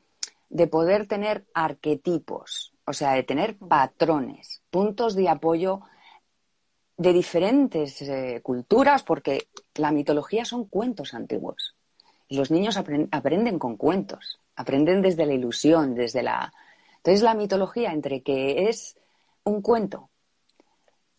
de 0.49 0.67
poder 0.67 1.07
tener 1.07 1.45
arquetipos, 1.53 2.73
o 2.85 2.93
sea, 2.93 3.13
de 3.13 3.23
tener 3.23 3.57
patrones, 3.57 4.61
puntos 4.71 5.15
de 5.15 5.29
apoyo 5.29 5.81
de 6.97 7.13
diferentes 7.13 8.01
eh, 8.01 8.41
culturas, 8.43 9.03
porque 9.03 9.47
la 9.75 9.91
mitología 9.91 10.45
son 10.45 10.65
cuentos 10.65 11.13
antiguos. 11.13 11.75
Y 12.27 12.37
los 12.37 12.51
niños 12.51 12.77
aprenden 12.77 13.57
con 13.57 13.77
cuentos, 13.77 14.39
aprenden 14.55 15.01
desde 15.01 15.25
la 15.25 15.33
ilusión, 15.33 15.95
desde 15.95 16.23
la... 16.23 16.53
Entonces 16.97 17.21
la 17.21 17.33
mitología, 17.33 17.93
entre 17.93 18.21
que 18.21 18.67
es 18.69 18.97
un 19.43 19.61
cuento 19.61 20.09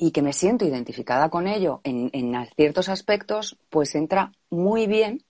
y 0.02 0.12
que 0.12 0.22
me 0.22 0.32
siento 0.32 0.64
identificada 0.64 1.28
con 1.28 1.46
ello 1.46 1.82
en, 1.84 2.34
ciertos 2.56 2.88
aspectos, 2.88 3.58
pues 3.68 3.94
entra 3.94 4.32
muy 4.48 4.86
bien 4.86 5.22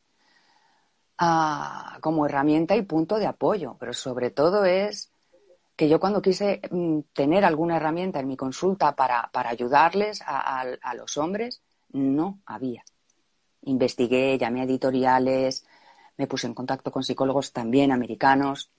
ah, 1.19 1.99
como 2.01 2.25
herramienta 2.25 2.77
y 2.77 2.83
punto 2.83 3.19
de 3.19 3.27
apoyo, 3.27 3.77
pero 3.81 3.93
sobre 3.93 4.31
todo 4.31 4.65
es 4.65 5.11
que 5.75 5.89
yo 5.89 5.99
cuando 5.99 6.23
quise 6.23 6.61
mm, 6.71 7.01
tener 7.13 7.45
alguna 7.45 7.79
herramienta 7.79 8.21
en 8.21 8.29
mi 8.29 8.37
consulta 8.37 8.95
para, 8.95 9.29
ayudarles 9.33 10.23
a, 10.25 10.95
los 10.95 11.17
hombres, 11.17 11.63
no 11.89 12.39
había. 12.47 12.85
Investigué, 13.63 14.39
llamé 14.39 14.61
a 14.61 14.65
editoriales, 14.65 15.67
me 16.17 16.29
puse 16.29 16.47
en 16.47 16.55
contacto 16.55 16.93
con 16.93 17.03
psicólogos 17.03 17.53
también 17.53 17.91
americanos. 17.91 18.71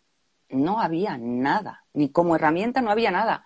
No 0.48 0.80
había 0.80 1.18
nada, 1.18 1.84
ni 1.94 2.12
como 2.12 2.38
herramienta 2.38 2.82
no 2.82 2.92
había 2.92 3.12
nada. 3.12 3.46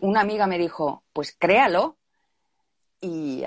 Una 0.00 0.20
amiga 0.20 0.46
me 0.46 0.58
dijo, 0.58 1.04
pues 1.12 1.34
créalo. 1.38 1.98
Y, 3.00 3.44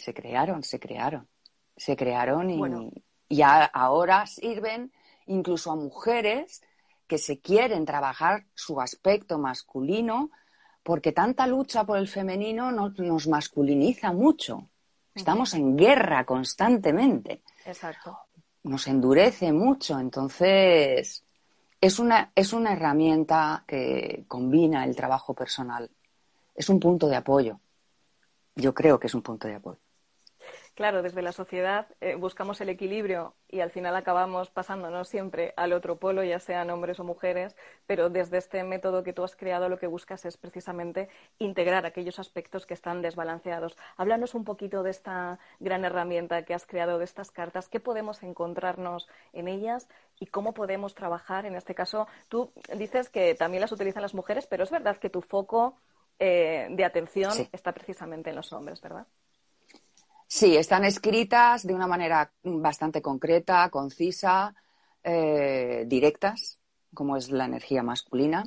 se 0.00 0.14
crearon, 0.14 0.62
se 0.62 0.78
crearon, 0.78 1.28
se 1.76 1.96
crearon 1.96 2.50
y, 2.50 2.60
y 3.28 3.42
ahora 3.42 4.26
sirven 4.26 4.92
incluso 5.26 5.72
a 5.72 5.76
mujeres 5.76 6.62
que 7.06 7.18
se 7.18 7.40
quieren 7.40 7.84
trabajar 7.84 8.46
su 8.54 8.80
aspecto 8.80 9.38
masculino, 9.38 10.30
porque 10.84 11.10
tanta 11.10 11.46
lucha 11.46 11.84
por 11.84 11.98
el 11.98 12.06
femenino 12.06 12.70
nos 12.70 13.26
masculiniza 13.26 14.12
mucho. 14.12 14.70
Estamos 15.12 15.54
en 15.54 15.76
guerra 15.76 16.24
constantemente. 16.24 17.42
Exacto. 17.66 18.16
Nos 18.62 18.86
endurece 18.86 19.52
mucho. 19.52 19.98
Entonces, 19.98 21.24
es 21.80 21.98
una, 21.98 22.32
es 22.34 22.52
una 22.52 22.72
herramienta 22.72 23.64
que 23.66 24.24
combina 24.28 24.84
el 24.84 24.94
trabajo 24.94 25.34
personal. 25.34 25.90
Es 26.54 26.68
un 26.68 26.78
punto 26.78 27.08
de 27.08 27.16
apoyo. 27.16 27.58
Yo 28.54 28.74
creo 28.74 28.98
que 29.00 29.06
es 29.06 29.14
un 29.14 29.22
punto 29.22 29.48
de 29.48 29.54
apoyo. 29.54 29.80
Claro, 30.74 31.02
desde 31.02 31.20
la 31.20 31.32
sociedad 31.32 31.88
eh, 32.00 32.14
buscamos 32.14 32.60
el 32.60 32.68
equilibrio 32.70 33.34
y 33.48 33.60
al 33.60 33.70
final 33.70 33.96
acabamos 33.96 34.50
pasándonos 34.50 35.08
siempre 35.08 35.52
al 35.56 35.72
otro 35.72 35.96
polo, 35.96 36.24
ya 36.24 36.38
sean 36.38 36.70
hombres 36.70 36.98
o 37.00 37.04
mujeres, 37.04 37.56
pero 37.86 38.08
desde 38.08 38.38
este 38.38 38.62
método 38.64 39.02
que 39.02 39.12
tú 39.12 39.22
has 39.24 39.36
creado 39.36 39.68
lo 39.68 39.78
que 39.78 39.88
buscas 39.88 40.24
es 40.24 40.36
precisamente 40.36 41.08
integrar 41.38 41.84
aquellos 41.84 42.18
aspectos 42.18 42.66
que 42.66 42.74
están 42.74 43.02
desbalanceados. 43.02 43.76
Háblanos 43.96 44.34
un 44.34 44.44
poquito 44.44 44.82
de 44.82 44.90
esta 44.90 45.38
gran 45.58 45.84
herramienta 45.84 46.44
que 46.44 46.54
has 46.54 46.66
creado, 46.66 46.98
de 46.98 47.04
estas 47.04 47.30
cartas, 47.30 47.68
qué 47.68 47.80
podemos 47.80 48.22
encontrarnos 48.22 49.08
en 49.32 49.48
ellas 49.48 49.88
y 50.18 50.26
cómo 50.26 50.54
podemos 50.54 50.94
trabajar. 50.94 51.44
En 51.46 51.56
este 51.56 51.74
caso, 51.74 52.06
tú 52.28 52.52
dices 52.76 53.10
que 53.10 53.34
también 53.34 53.60
las 53.60 53.72
utilizan 53.72 54.02
las 54.02 54.14
mujeres, 54.14 54.46
pero 54.46 54.62
es 54.64 54.70
verdad 54.70 54.96
que 54.98 55.10
tu 55.10 55.20
foco 55.20 55.76
eh, 56.18 56.68
de 56.70 56.84
atención 56.84 57.32
está 57.52 57.72
precisamente 57.72 58.30
en 58.30 58.36
los 58.36 58.52
hombres, 58.52 58.80
¿verdad? 58.80 59.06
Sí, 60.32 60.56
están 60.56 60.84
escritas 60.84 61.66
de 61.66 61.74
una 61.74 61.88
manera 61.88 62.32
bastante 62.44 63.02
concreta, 63.02 63.68
concisa, 63.68 64.54
eh, 65.02 65.84
directas, 65.88 66.60
como 66.94 67.16
es 67.16 67.30
la 67.32 67.46
energía 67.46 67.82
masculina. 67.82 68.44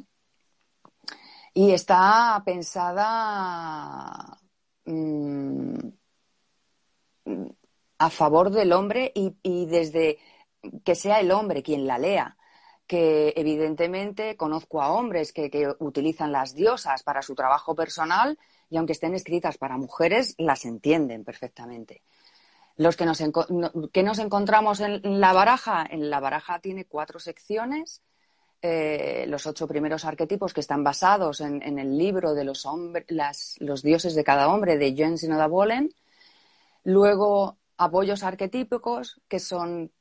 Y 1.53 1.71
está 1.71 2.41
pensada 2.45 4.39
mm, 4.85 5.77
a 7.97 8.09
favor 8.09 8.49
del 8.51 8.71
hombre 8.71 9.11
y, 9.13 9.65
desde 9.65 10.19
que 10.85 10.95
sea 10.95 11.19
el 11.19 11.31
hombre 11.31 11.63
quien 11.63 11.85
la 11.85 11.97
lea 11.99 12.37
que 12.87 13.33
evidentemente 13.35 14.37
conozco 14.37 14.81
a 14.81 14.91
hombres 14.93 15.33
que, 15.33 15.75
utilizan 15.79 16.31
las 16.31 16.53
diosas 16.55 17.03
para 17.03 17.21
su 17.21 17.35
trabajo 17.35 17.75
personal 17.75 18.37
y 18.73 18.77
aunque 18.77 18.93
estén 18.93 19.13
escritas 19.13 19.59
para 19.59 19.77
mujeres, 19.77 20.33
las 20.39 20.65
entienden 20.65 21.23
perfectamente. 21.23 22.01
Los 22.75 22.97
que 22.97 23.05
nos, 23.05 23.21
nos 23.21 24.19
encontramos 24.19 24.79
en 24.79 25.21
la 25.21 25.31
baraja, 25.31 25.85
en 25.87 26.09
la 26.09 26.19
baraja 26.19 26.57
tiene 26.57 26.85
cuatro 26.85 27.19
secciones. 27.19 28.01
Eh, 28.63 29.25
los 29.27 29.45
ocho 29.45 29.67
primeros 29.67 30.05
arquetipos 30.05 30.55
que 30.55 30.61
están 30.61 30.83
basados 30.83 31.41
en, 31.41 31.77
el 31.77 31.95
libro 31.95 32.33
de 32.33 32.45
los, 32.45 32.65
los 33.59 33.83
dioses 33.83 34.15
de 34.15 34.23
cada 34.23 34.47
hombre 34.47 34.79
de 34.79 34.95
Joan 34.97 35.19
Sinoda 35.19 35.45
Bolen. 35.45 35.93
Luego, 36.83 37.59
apoyos 37.77 38.23
arquetípicos, 38.23 39.21
que 39.27 39.37
son 39.37 39.91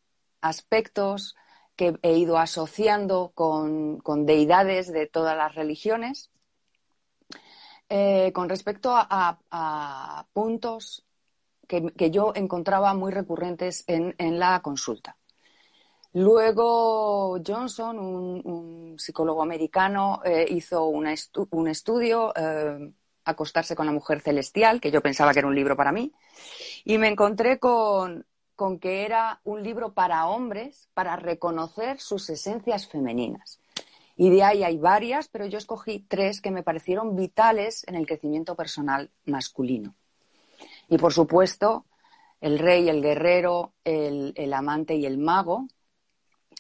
aspectos 0.41 1.37
que 1.77 1.99
he 2.01 2.17
ido 2.17 2.39
asociando 2.39 3.33
con 3.35 4.25
deidades 4.25 4.91
de 4.91 5.07
todas 5.07 5.37
las 5.37 5.55
religiones. 5.55 6.32
Eh, 7.95 8.33
con 8.33 8.49
respecto 8.49 8.91
a, 8.95 10.27
puntos 10.33 11.05
que, 11.69 12.11
yo 12.11 12.33
encontraba 12.35 12.95
muy 12.95 13.13
recurrentes 13.13 13.85
en, 13.87 14.39
la 14.39 14.63
consulta. 14.63 15.19
Luego 16.15 17.39
Johnson, 17.47 17.99
un, 17.99 18.99
psicólogo 18.99 19.43
americano, 19.43 20.23
eh, 20.25 20.47
hizo 20.49 20.87
un 20.87 21.07
estudio, 21.69 22.33
eh, 22.35 22.95
Acostarse 23.25 23.77
con 23.77 23.85
la 23.85 23.93
mujer 23.93 24.23
celestial, 24.23 24.81
que 24.81 24.91
yo 24.91 25.03
pensaba 25.03 25.35
que 25.35 25.41
era 25.41 25.49
un 25.49 25.55
libro 25.55 25.77
para 25.77 25.93
mí, 25.93 26.13
y 26.85 26.97
me 26.97 27.09
encontré 27.09 27.59
con 27.59 28.25
que 28.81 29.05
era 29.05 29.43
un 29.45 29.63
libro 29.63 29.93
para 29.93 30.29
hombres 30.29 30.89
para 30.95 31.17
reconocer 31.17 32.01
sus 32.01 32.31
esencias 32.31 32.89
femeninas. 32.89 33.62
Y 34.23 34.31
de 34.31 34.45
ahí 34.45 34.63
hay 34.63 34.79
varias, 34.79 35.27
pero 35.27 35.47
yo 35.47 35.59
escogí 35.59 35.99
tres 35.99 36.41
que 36.41 36.53
me 36.53 36.63
parecieron 36.63 37.17
vitales 37.17 37.85
en 37.89 37.97
el 37.97 38.07
crecimiento 38.07 38.55
personal 38.55 39.11
masculino. 39.25 39.97
Y 40.89 40.97
por 40.97 41.13
supuesto, 41.13 41.87
el 42.41 42.61
rey, 42.61 42.89
el 42.89 43.03
guerrero, 43.03 43.73
el, 43.83 44.53
amante 44.55 44.95
y 44.95 45.07
el 45.07 45.19
mago, 45.19 45.67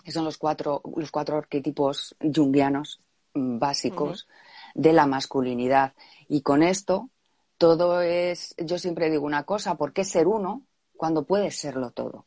que 0.05 0.11
son 0.11 0.25
los 0.25 0.39
cuatro, 0.39 0.83
los 0.97 1.13
cuatro 1.13 1.37
arquetipos 1.37 2.17
junguianos 2.35 3.01
básicos 3.33 4.27
de 4.75 4.93
la 4.93 5.07
masculinidad. 5.07 5.93
Y 6.27 6.41
con 6.41 6.65
esto, 6.65 7.11
todo 7.59 8.03
es, 8.03 8.57
yo 8.59 8.77
siempre 8.77 9.09
digo 9.09 9.25
una 9.25 9.45
cosa, 9.45 9.77
¿por 9.77 9.93
qué 9.93 10.03
ser 10.03 10.27
uno 10.27 10.63
cuando 10.97 11.23
puedes 11.23 11.61
serlo 11.61 11.93
todo? 11.93 12.27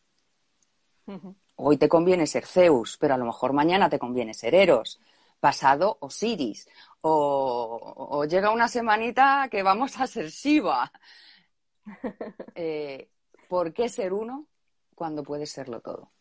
Hoy 1.58 1.76
te 1.76 1.90
conviene 1.90 2.26
ser 2.26 2.46
Zeus, 2.46 2.96
pero 2.98 3.16
a 3.16 3.18
lo 3.18 3.26
mejor 3.26 3.52
mañana 3.52 3.90
te 3.90 4.00
conviene 4.00 4.34
ser 4.34 4.56
Eros 4.56 4.98
pasado 5.46 6.00
Osiris. 6.02 6.68
O, 7.02 7.94
o 8.18 8.26
llega 8.26 8.50
una 8.50 8.68
semanita 8.68 9.48
que 9.52 9.62
vamos 9.62 10.00
a 10.00 10.08
ser 10.08 10.30
Shiva. 10.30 10.92
Eh, 12.56 13.12
¿Por 13.48 13.72
qué 13.74 13.90
ser 13.90 14.12
uno 14.12 14.48
cuando 14.96 15.22
puede 15.22 15.46
serlo 15.46 15.82
todo? 15.82 16.12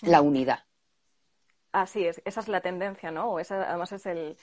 La 0.00 0.22
unidad. 0.22 0.60
Así 1.72 2.06
es, 2.06 2.22
esa 2.24 2.40
es 2.40 2.48
la 2.48 2.62
tendencia, 2.62 3.10
¿no? 3.10 3.38
esa 3.38 3.68
además 3.68 3.92
es 3.92 4.06
el, 4.06 4.38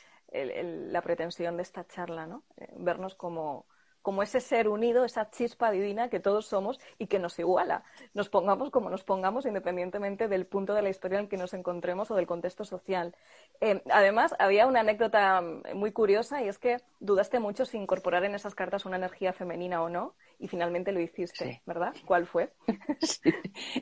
la 0.93 1.01
pretensión 1.01 1.57
de 1.57 1.63
esta 1.63 1.87
charla, 1.87 2.27
¿no? 2.27 2.43
Eh, 2.57 2.67
vernos 2.77 3.15
como, 3.15 3.65
como 4.03 4.21
ese 4.21 4.41
ser 4.41 4.67
unido, 4.67 5.05
esa 5.05 5.31
chispa 5.31 5.71
divina 5.71 6.09
que 6.09 6.19
todos 6.19 6.45
somos 6.45 6.79
y 6.99 7.07
que 7.07 7.17
nos 7.17 7.39
iguala. 7.39 7.83
Nos 8.13 8.29
pongamos 8.29 8.69
como 8.69 8.89
nos 8.89 9.03
pongamos, 9.03 9.45
independientemente 9.45 10.27
del 10.27 10.45
punto 10.45 10.73
de 10.75 10.81
la 10.83 10.89
historia 10.89 11.19
en 11.19 11.27
que 11.29 11.37
nos 11.37 11.53
encontremos 11.53 12.11
o 12.11 12.15
del 12.15 12.27
contexto 12.27 12.65
social. 12.65 13.15
Eh, 13.61 13.81
además, 13.89 14.35
había 14.37 14.67
una 14.67 14.81
anécdota 14.81 15.41
muy 15.73 15.93
curiosa 15.93 16.43
y 16.43 16.49
es 16.49 16.59
que 16.59 16.77
dudaste 16.99 17.39
mucho 17.39 17.65
si 17.65 17.77
incorporar 17.77 18.25
en 18.25 18.35
esas 18.35 18.53
cartas 18.53 18.85
una 18.85 18.97
energía 18.97 19.31
femenina 19.31 19.81
o 19.81 19.89
no 19.89 20.15
y 20.37 20.49
finalmente 20.49 20.91
lo 20.91 20.99
hiciste, 20.99 21.61
¿verdad? 21.65 21.95
¿Cuál 22.05 22.27
fue? 22.27 22.53
Sí. 23.01 23.33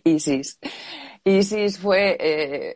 Isis. 0.04 0.60
Isis 1.24 1.80
fue... 1.80 2.18
Eh, 2.20 2.74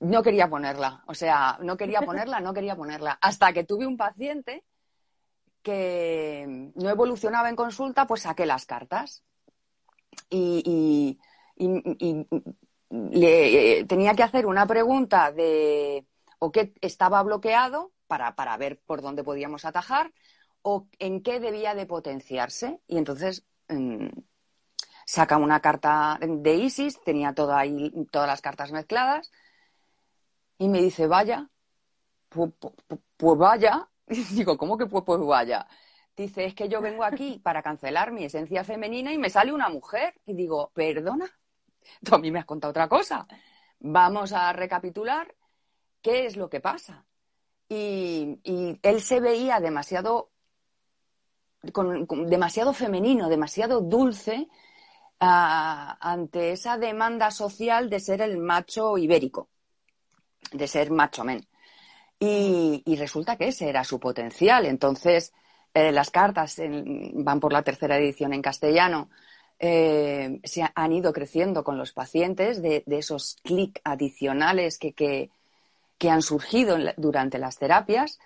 no 0.00 0.22
quería 0.22 0.48
ponerla, 0.48 1.04
o 1.06 1.14
sea, 1.14 1.58
no 1.60 1.76
quería 1.76 2.00
ponerla, 2.00 2.40
no 2.40 2.54
quería 2.54 2.74
ponerla, 2.74 3.18
hasta 3.20 3.52
que 3.52 3.64
tuve 3.64 3.86
un 3.86 3.98
paciente 3.98 4.64
que 5.62 6.72
no 6.74 6.90
evolucionaba 6.90 7.48
en 7.48 7.56
consulta, 7.56 8.06
pues 8.06 8.22
saqué 8.22 8.46
las 8.46 8.66
cartas. 8.66 9.22
Y, 10.28 11.18
le, 12.90 13.84
tenía 13.84 14.14
que 14.14 14.22
hacer 14.22 14.46
una 14.46 14.66
pregunta 14.66 15.30
de 15.30 16.06
o 16.38 16.50
qué 16.50 16.72
estaba 16.80 17.22
bloqueado 17.22 17.92
para, 18.06 18.34
para, 18.34 18.56
ver 18.56 18.80
por 18.86 19.02
dónde 19.02 19.22
podíamos 19.22 19.64
atajar 19.64 20.12
o 20.62 20.88
en 20.98 21.22
qué 21.22 21.40
debía 21.40 21.74
de 21.74 21.86
potenciarse. 21.86 22.80
Y 22.86 22.96
entonces 22.98 23.44
mm, 23.68 24.08
saca 25.10 25.36
una 25.38 25.60
carta 25.60 26.18
de 26.20 26.54
Isis, 26.54 27.00
tenía 27.02 27.34
ahí, 27.52 27.92
todas 28.10 28.28
las 28.28 28.40
cartas 28.40 28.70
mezcladas, 28.72 29.30
y 30.58 30.68
me 30.68 30.80
dice, 30.80 31.06
vaya, 31.06 31.50
pues, 32.28 32.52
vaya, 33.18 33.88
digo, 34.30 34.56
¿cómo 34.56 34.76
que 34.76 34.86
pues, 34.86 35.04
pues 35.04 35.20
vaya? 35.20 35.66
Dice, 36.16 36.44
es 36.44 36.54
que 36.54 36.68
yo 36.68 36.80
vengo 36.80 37.04
aquí 37.04 37.40
para 37.42 37.62
cancelar 37.62 38.12
mi 38.12 38.24
esencia 38.24 38.64
femenina 38.64 39.12
y 39.12 39.18
me 39.18 39.30
sale 39.30 39.52
una 39.52 39.68
mujer. 39.68 40.14
Y 40.26 40.34
digo, 40.34 40.70
perdona, 40.74 41.30
tú 42.04 42.14
a 42.14 42.18
mí 42.18 42.30
me 42.30 42.40
has 42.40 42.44
contado 42.44 42.70
otra 42.70 42.88
cosa. 42.88 43.26
Vamos 43.78 44.32
a 44.32 44.52
recapitular 44.52 45.34
qué 46.02 46.26
es 46.26 46.36
lo 46.36 46.50
que 46.50 46.60
pasa. 46.60 47.06
Y, 47.68 48.40
él 48.82 49.00
se 49.00 49.20
veía 49.20 49.60
demasiado, 49.60 50.30
demasiado 51.62 52.72
femenino, 52.72 53.28
demasiado 53.28 53.80
dulce 53.80 54.48
ah, 55.20 55.96
ante 56.00 56.52
esa 56.52 56.76
demanda 56.78 57.30
social 57.30 57.88
de 57.88 58.00
ser 58.00 58.22
el 58.22 58.38
macho 58.38 58.98
ibérico, 58.98 59.48
de 60.52 60.66
ser 60.66 60.90
macho 60.90 61.22
men. 61.22 61.46
Y, 62.22 62.96
resulta 62.96 63.36
que 63.36 63.48
ese 63.48 63.70
era 63.70 63.82
su 63.82 63.98
potencial. 63.98 64.66
Entonces, 64.66 65.32
eh, 65.72 65.90
las 65.90 66.10
cartas 66.10 66.60
van 67.14 67.40
por 67.40 67.52
la 67.52 67.62
tercera 67.62 67.96
edición 67.96 68.34
en 68.34 68.42
castellano. 68.42 69.08
Eh, 69.58 70.38
se 70.44 70.62
han 70.74 70.92
ido 70.92 71.14
creciendo 71.14 71.64
con 71.64 71.78
los 71.78 71.92
pacientes 71.92 72.60
de, 72.60 72.84
esos 72.86 73.38
clics 73.42 73.80
adicionales 73.84 74.78
que, 74.78 75.30
han 76.10 76.22
surgido 76.22 76.76
durante 76.98 77.38
las 77.38 77.58
terapias. 77.58 78.18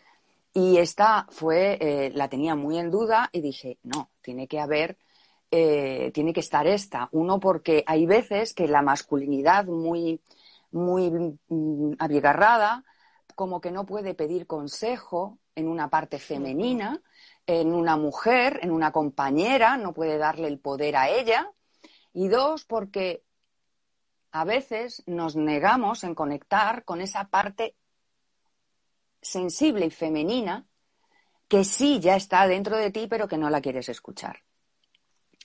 Y 0.53 0.79
esta 0.79 1.27
fue, 1.31 1.79
eh, 1.81 2.11
la 2.15 2.29
tenía 2.29 2.57
muy 2.57 2.79
en 2.79 2.91
duda 2.91 3.31
y 3.33 3.41
dije, 3.41 3.79
no, 3.85 4.11
tiene 4.23 4.49
que 4.49 4.61
haber, 4.61 4.97
tiene 5.51 6.33
que 6.33 6.41
estar 6.41 6.67
esta. 6.67 7.09
Uno, 7.13 7.39
porque 7.39 7.85
hay 7.87 8.07
veces 8.07 8.55
que 8.55 8.67
la 8.67 8.83
masculinidad 8.83 9.67
muy, 9.67 10.21
muy 10.73 11.11
mm, 11.49 11.93
como 13.35 13.61
que 13.61 13.71
no 13.71 13.85
puede 13.87 14.15
pedir 14.15 14.47
consejo 14.47 15.39
en 15.55 15.69
una 15.69 15.89
parte 15.91 16.19
femenina, 16.19 17.01
en 17.47 17.73
una 17.73 17.97
mujer, 17.97 18.61
en 18.63 18.71
una 18.71 18.93
compañera, 18.93 19.77
no 19.77 19.93
puede 19.93 20.19
darle 20.19 20.49
el 20.49 20.59
poder 20.59 20.97
a 20.97 21.09
ella. 21.09 21.53
Y 22.13 22.29
dos, 22.29 22.65
porque 22.65 23.25
a 24.31 24.45
veces 24.45 25.03
nos 25.07 25.37
negamos 25.37 26.05
en 26.05 26.15
conectar 26.15 26.85
con 26.85 27.01
esa 27.01 27.29
parte 27.29 27.77
sensible 29.21 29.87
y 29.87 29.91
femenina 29.91 30.67
que 31.49 31.65
sí 31.65 32.01
ya 32.01 32.17
está 32.17 32.47
dentro 32.47 32.77
de 32.77 32.91
ti, 32.91 33.07
pero 33.09 33.29
que 33.29 33.39
no 33.39 33.51
la 33.51 33.61
quieres 33.61 33.89
escuchar. 33.89 34.43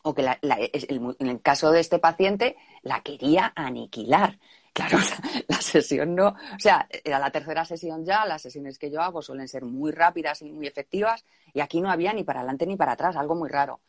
O 0.02 0.14
que 0.14 0.26
en 0.42 1.28
el 1.28 1.42
caso 1.42 1.72
de 1.72 1.82
este 1.82 2.00
paciente 2.00 2.56
la 2.82 3.02
quería 3.02 3.52
aniquilar. 3.56 4.40
Claro, 4.74 4.98
la 5.48 5.62
sesión 5.62 6.16
no, 6.16 6.28
o 6.30 6.60
sea, 6.60 6.88
era 7.04 7.20
la 7.20 7.32
tercera 7.32 7.66
sesión 7.66 8.06
ya, 8.06 8.26
las 8.26 8.42
sesiones 8.42 8.78
que 8.78 8.92
yo 8.92 9.02
hago 9.02 9.22
suelen 9.22 9.48
ser 9.48 9.66
muy 9.66 9.92
rápidas 9.92 10.42
y 10.42 10.52
muy 10.52 10.68
efectivas 10.68 11.26
y 11.54 11.62
aquí 11.62 11.82
no 11.82 11.92
había 11.92 12.14
ni 12.14 12.24
para 12.24 12.40
adelante 12.40 12.66
ni 12.66 12.76
para 12.76 12.94
atrás, 12.94 13.16
algo 13.16 13.36
muy 13.36 13.50
raro. 13.50 13.82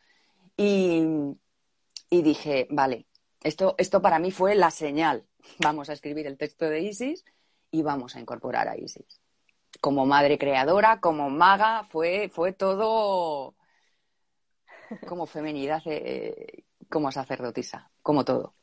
Y, 0.56 1.36
dije, 2.10 2.66
vale, 2.70 3.06
esto, 3.42 3.74
esto 3.78 4.02
para 4.02 4.18
mí 4.18 4.30
fue 4.30 4.54
la 4.54 4.70
señal. 4.70 5.24
Vamos 5.58 5.88
a 5.88 5.94
escribir 5.94 6.26
el 6.26 6.36
texto 6.36 6.66
de 6.66 6.80
Isis 6.80 7.24
y 7.70 7.82
vamos 7.82 8.16
a 8.16 8.20
incorporar 8.20 8.68
a 8.68 8.76
Isis. 8.76 9.20
Como 9.80 10.04
madre 10.04 10.36
creadora, 10.36 11.00
como 11.00 11.30
maga, 11.30 11.84
fue, 11.84 12.28
fue 12.28 12.52
todo 12.52 13.54
como 15.06 15.26
femenidad, 15.26 15.80
eh, 15.86 16.64
como 16.88 17.12
sacerdotisa, 17.12 17.90
como 18.02 18.24
todo. 18.24 18.54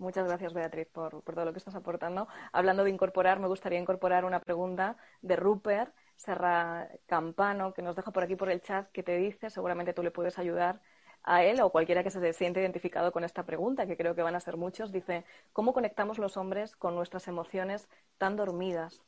Muchas 0.00 0.26
gracias, 0.26 0.54
Beatriz, 0.54 0.88
por, 0.88 1.22
todo 1.22 1.44
lo 1.44 1.52
que 1.52 1.58
estás 1.58 1.74
aportando. 1.74 2.26
Hablando 2.52 2.84
de 2.84 2.90
incorporar, 2.90 3.38
me 3.38 3.48
gustaría 3.48 3.78
incorporar 3.78 4.24
una 4.24 4.40
pregunta 4.40 4.96
de 5.20 5.36
Rupert 5.36 5.94
Serra 6.16 6.88
Campano, 7.04 7.74
que 7.74 7.82
nos 7.82 7.96
deja 7.96 8.10
por 8.10 8.22
aquí 8.22 8.34
por 8.34 8.48
el 8.48 8.62
chat, 8.62 8.90
que 8.92 9.02
te 9.02 9.16
dice, 9.18 9.50
seguramente 9.50 9.92
tú 9.92 10.02
le 10.02 10.10
puedes 10.10 10.38
ayudar 10.38 10.80
a 11.22 11.44
él 11.44 11.60
o 11.60 11.70
cualquiera 11.70 12.02
que 12.02 12.10
se 12.10 12.32
siente 12.32 12.60
identificado 12.60 13.12
con 13.12 13.24
esta 13.24 13.44
pregunta, 13.44 13.86
que 13.86 13.98
creo 13.98 14.14
que 14.14 14.22
van 14.22 14.34
a 14.34 14.40
ser 14.40 14.56
muchos, 14.56 14.90
dice, 14.90 15.26
¿cómo 15.52 15.74
conectamos 15.74 16.16
los 16.16 16.38
hombres 16.38 16.76
con 16.76 16.94
nuestras 16.94 17.28
emociones 17.28 17.86
tan 18.16 18.36
dormidas? 18.36 19.02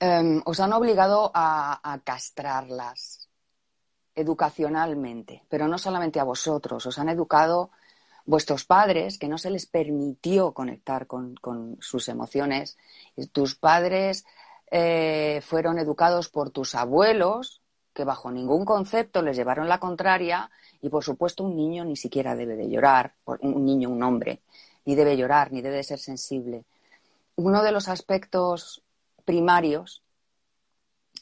Em, 0.00 0.42
os 0.44 0.58
han 0.58 0.72
obligado 0.72 1.30
a 1.32 2.00
castrarlas 2.02 3.23
educacionalmente, 4.14 5.42
pero 5.48 5.68
no 5.68 5.78
solamente 5.78 6.20
a 6.20 6.24
vosotros, 6.24 6.86
os 6.86 6.98
han 6.98 7.08
educado 7.08 7.70
vuestros 8.26 8.64
padres, 8.64 9.18
que 9.18 9.28
no 9.28 9.38
se 9.38 9.50
les 9.50 9.66
permitió 9.66 10.52
conectar 10.52 11.06
con, 11.06 11.36
sus 11.80 12.08
emociones. 12.08 12.76
Tus 13.32 13.54
padres 13.54 14.24
eh, 14.70 15.42
fueron 15.44 15.78
educados 15.78 16.28
por 16.28 16.50
tus 16.50 16.74
abuelos, 16.74 17.60
que 17.92 18.04
bajo 18.04 18.30
ningún 18.30 18.64
concepto 18.64 19.22
les 19.22 19.36
llevaron 19.36 19.68
la 19.68 19.78
contraria, 19.78 20.50
y 20.80 20.88
por 20.88 21.04
supuesto 21.04 21.44
un 21.44 21.56
niño 21.56 21.84
ni 21.84 21.96
siquiera 21.96 22.34
debe 22.34 22.56
de 22.56 22.68
llorar, 22.68 23.14
un 23.24 23.64
niño, 23.64 23.90
un 23.90 24.02
hombre, 24.02 24.40
ni 24.84 24.94
debe 24.94 25.16
llorar, 25.16 25.52
ni 25.52 25.62
debe 25.62 25.76
de 25.76 25.84
ser 25.84 25.98
sensible. 25.98 26.64
Uno 27.36 27.62
de 27.62 27.72
los 27.72 27.88
aspectos 27.88 28.82
primarios 29.24 30.02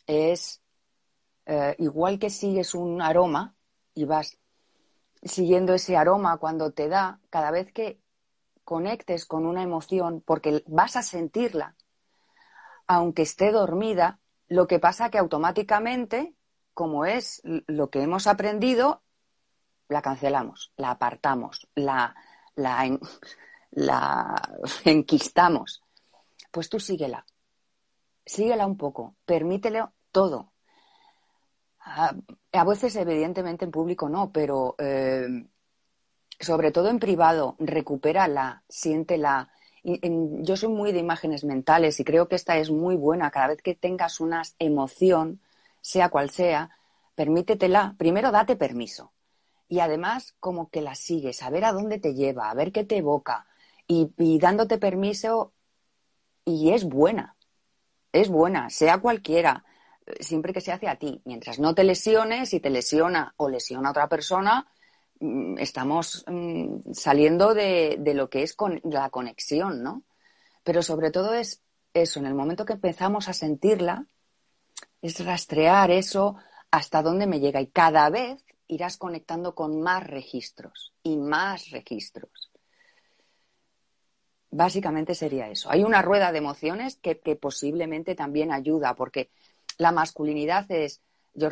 es 0.07 0.62
eh, 1.47 1.75
igual 1.79 2.19
que 2.19 2.31
sigues 2.31 2.75
un 2.75 3.03
aroma 3.03 3.55
y 3.95 4.05
vas 4.05 4.39
siguiendo 5.23 5.75
ese 5.75 5.97
aroma 5.97 6.39
cuando 6.39 6.73
te 6.73 6.89
da, 6.89 7.21
cada 7.31 7.51
vez 7.51 7.73
que 7.73 8.01
conectes 8.65 9.27
con 9.27 9.47
una 9.47 9.63
emoción, 9.63 10.23
porque 10.25 10.63
vas 10.67 10.97
a 10.97 11.03
sentirla, 11.03 11.77
aunque 12.87 13.23
esté 13.23 13.53
dormida, 13.53 14.21
lo 14.49 14.67
que 14.67 14.79
pasa 14.79 15.11
que 15.11 15.19
automáticamente, 15.19 16.35
como 16.75 17.05
es 17.05 17.43
lo 17.45 17.91
que 17.91 18.03
hemos 18.03 18.27
aprendido, 18.27 19.03
la 19.89 20.03
cancelamos, 20.03 20.73
la 20.77 20.91
apartamos, 20.93 21.69
la, 21.75 22.15
la, 22.55 22.99
la 23.71 24.43
enquistamos. 24.85 25.83
Pues 26.51 26.69
tú 26.69 26.81
síguela, 26.81 27.25
síguela 28.25 28.67
un 28.67 28.77
poco, 28.77 29.17
permítele 29.25 29.85
todo, 30.11 30.52
Ah, 31.85 32.15
a 32.53 32.65
veces, 32.65 32.95
evidentemente, 32.97 33.65
en 33.65 33.71
público 33.71 34.09
no, 34.09 34.31
pero 34.33 34.77
eh, 34.79 35.47
sobre 36.41 36.71
todo 36.73 36.89
en 36.89 36.99
privado, 36.99 37.57
recupérala, 37.59 38.65
siéntela. 38.69 39.51
yo 39.83 40.57
soy 40.57 40.69
muy 40.69 40.93
de 40.93 41.01
imágenes 41.01 41.45
mentales 41.45 41.99
y 42.01 42.05
creo 42.05 42.29
que 42.29 42.37
esta 42.37 42.57
es 42.59 42.71
muy 42.71 42.97
buena. 42.97 43.31
Cada 43.31 43.49
vez 43.49 43.63
que 43.63 43.75
tengas 43.75 44.21
una 44.21 44.43
emoción, 44.59 45.41
sea 45.81 46.09
cual 46.11 46.31
sea, 46.31 46.71
permítetela. 47.15 47.95
Primero, 47.99 48.31
date 48.31 48.57
permiso. 48.57 49.13
Y 49.69 49.81
además, 49.81 50.35
como 50.41 50.71
que 50.71 50.83
la 50.83 50.95
sigues, 50.95 51.43
a 51.43 51.51
ver 51.51 51.65
a 51.65 51.73
dónde 51.73 51.99
te 51.99 52.15
lleva, 52.15 52.51
a 52.51 52.55
ver 52.55 52.73
qué 52.73 52.85
te 52.85 52.99
evoca. 52.99 53.47
y 53.89 54.39
dándote 54.39 54.79
permiso, 54.79 55.53
y 56.45 56.73
es 56.73 56.85
buena. 56.85 57.37
Es 58.13 58.29
buena, 58.29 58.71
sea 58.71 58.99
cualquiera 58.99 59.65
siempre 60.21 60.53
que 60.53 60.61
se 60.61 60.73
hace 60.73 60.89
a 60.89 60.97
ti. 60.97 61.21
Mientras 61.25 61.59
no 61.59 61.75
te 61.75 61.85
lesiones, 61.85 62.51
si 62.51 62.61
te 62.61 62.71
lesiona 62.71 63.35
o 63.37 63.49
lesiona 63.49 63.89
a 63.89 63.93
otra 63.93 64.09
persona, 64.09 64.67
mm, 65.21 65.59
estamos 65.59 66.25
mm, 66.27 66.93
saliendo 66.93 67.55
de, 67.55 67.99
lo 68.15 68.29
que 68.29 68.43
es 68.43 68.57
la 68.85 69.11
conexión, 69.11 69.83
¿no? 69.83 70.03
Pero 70.65 70.83
sobre 70.83 71.11
todo 71.11 71.35
es 71.35 71.63
eso, 71.95 72.21
en 72.21 72.27
el 72.27 72.35
momento 72.35 72.65
que 72.65 72.75
empezamos 72.75 73.29
a 73.29 73.33
sentirla, 73.33 74.07
es 75.01 75.25
rastrear 75.25 75.91
eso 75.91 76.37
hasta 76.71 77.03
dónde 77.03 77.27
me 77.27 77.41
llega 77.41 77.61
y 77.61 77.67
cada 77.67 78.09
vez 78.09 78.45
irás 78.69 78.97
conectando 78.97 79.55
con 79.55 79.83
más 79.83 80.07
registros 80.07 80.95
y 81.03 81.17
más 81.19 81.71
registros. 81.71 82.51
Básicamente 84.51 85.15
sería 85.15 85.49
eso. 85.49 85.71
Hay 85.71 85.83
una 85.83 86.03
rueda 86.03 86.31
de 86.31 86.39
emociones 86.39 86.97
que, 86.97 87.15
posiblemente 87.37 88.15
también 88.15 88.53
ayuda, 88.53 88.95
porque 88.95 89.31
la 89.79 89.93
masculinidad 89.93 90.71
es, 90.71 91.01
yo, 91.35 91.49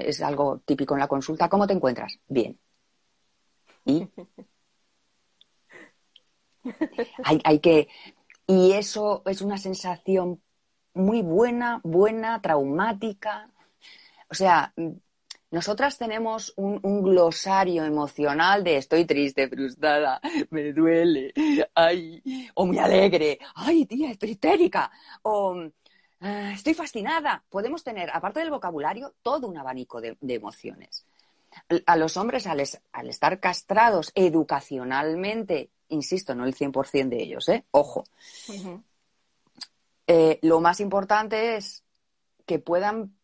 es 0.00 0.20
algo 0.22 0.60
típico 0.64 0.94
en 0.94 1.00
la 1.00 1.08
consulta. 1.08 1.48
¿Cómo 1.48 1.66
te 1.66 1.74
encuentras? 1.74 2.18
Bien. 2.28 2.58
¿Y? 3.84 4.08
hay, 7.24 7.40
hay 7.44 7.58
que. 7.60 7.88
Y 8.46 8.72
eso 8.72 9.22
es 9.26 9.42
una 9.42 9.58
sensación 9.58 10.42
muy 10.94 11.22
buena, 11.22 11.80
buena, 11.84 12.40
traumática. 12.40 13.50
O 14.30 14.34
sea, 14.34 14.74
nosotras 15.50 15.96
tenemos 15.96 16.52
un, 16.56 17.02
glosario 17.02 17.84
emocional 17.84 18.62
de 18.62 18.76
estoy 18.76 19.06
triste, 19.06 19.48
frustrada, 19.48 20.20
me 20.50 20.72
duele, 20.72 21.32
ay, 21.74 22.22
o 22.54 22.66
muy 22.66 22.78
alegre, 22.78 23.38
ay, 23.54 23.86
tía, 23.86 24.10
estoy 24.10 24.30
histérica, 24.30 24.90
o 25.22 25.70
ah, 26.20 26.52
estoy 26.54 26.74
fascinada. 26.74 27.44
Podemos 27.48 27.82
tener, 27.82 28.10
aparte 28.12 28.40
del 28.40 28.50
vocabulario, 28.50 29.14
todo 29.22 29.48
un 29.48 29.58
abanico 29.58 30.00
de, 30.00 30.16
emociones. 30.20 31.04
A 31.86 31.96
los 31.96 32.16
hombres, 32.16 32.46
al, 32.46 32.60
estar 33.08 33.40
castrados 33.40 34.12
educacionalmente, 34.14 35.70
insisto, 35.88 36.34
no 36.34 36.44
el 36.44 36.54
100% 36.54 37.08
de 37.08 37.22
ellos, 37.22 37.48
¿eh? 37.48 37.64
Ojo. 37.70 38.04
Eh, 40.06 40.38
lo 40.42 40.60
más 40.60 40.80
importante 40.80 41.56
es 41.56 41.84
que 42.46 42.58
puedan 42.58 43.18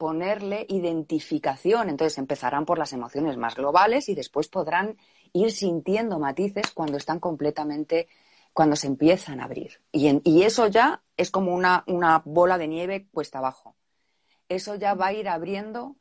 ponerle 0.00 0.64
identificación. 0.70 1.90
Entonces 1.90 2.16
empezarán 2.16 2.64
por 2.64 2.78
las 2.78 2.94
emociones 2.94 3.36
más 3.36 3.54
globales 3.54 4.08
y 4.08 4.14
después 4.14 4.48
podrán 4.48 4.96
ir 5.34 5.52
sintiendo 5.52 6.18
matices 6.18 6.70
cuando 6.72 6.96
están 6.96 7.20
completamente, 7.20 8.08
cuando 8.52 8.76
se 8.76 8.86
empiezan 8.86 9.40
a 9.40 9.44
abrir. 9.44 9.80
Y, 9.92 10.42
eso 10.42 10.66
ya 10.66 11.02
es 11.16 11.30
como 11.30 11.54
una, 11.54 11.84
bola 12.24 12.58
de 12.58 12.68
nieve 12.68 13.06
cuesta 13.12 13.38
abajo. 13.38 13.76
Eso 14.48 14.74
ya 14.74 14.94
va 14.94 15.08
a 15.08 15.12
ir 15.12 15.28
abriendo 15.28 15.96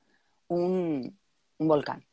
un, 0.47 1.17
volcán. 1.57 2.05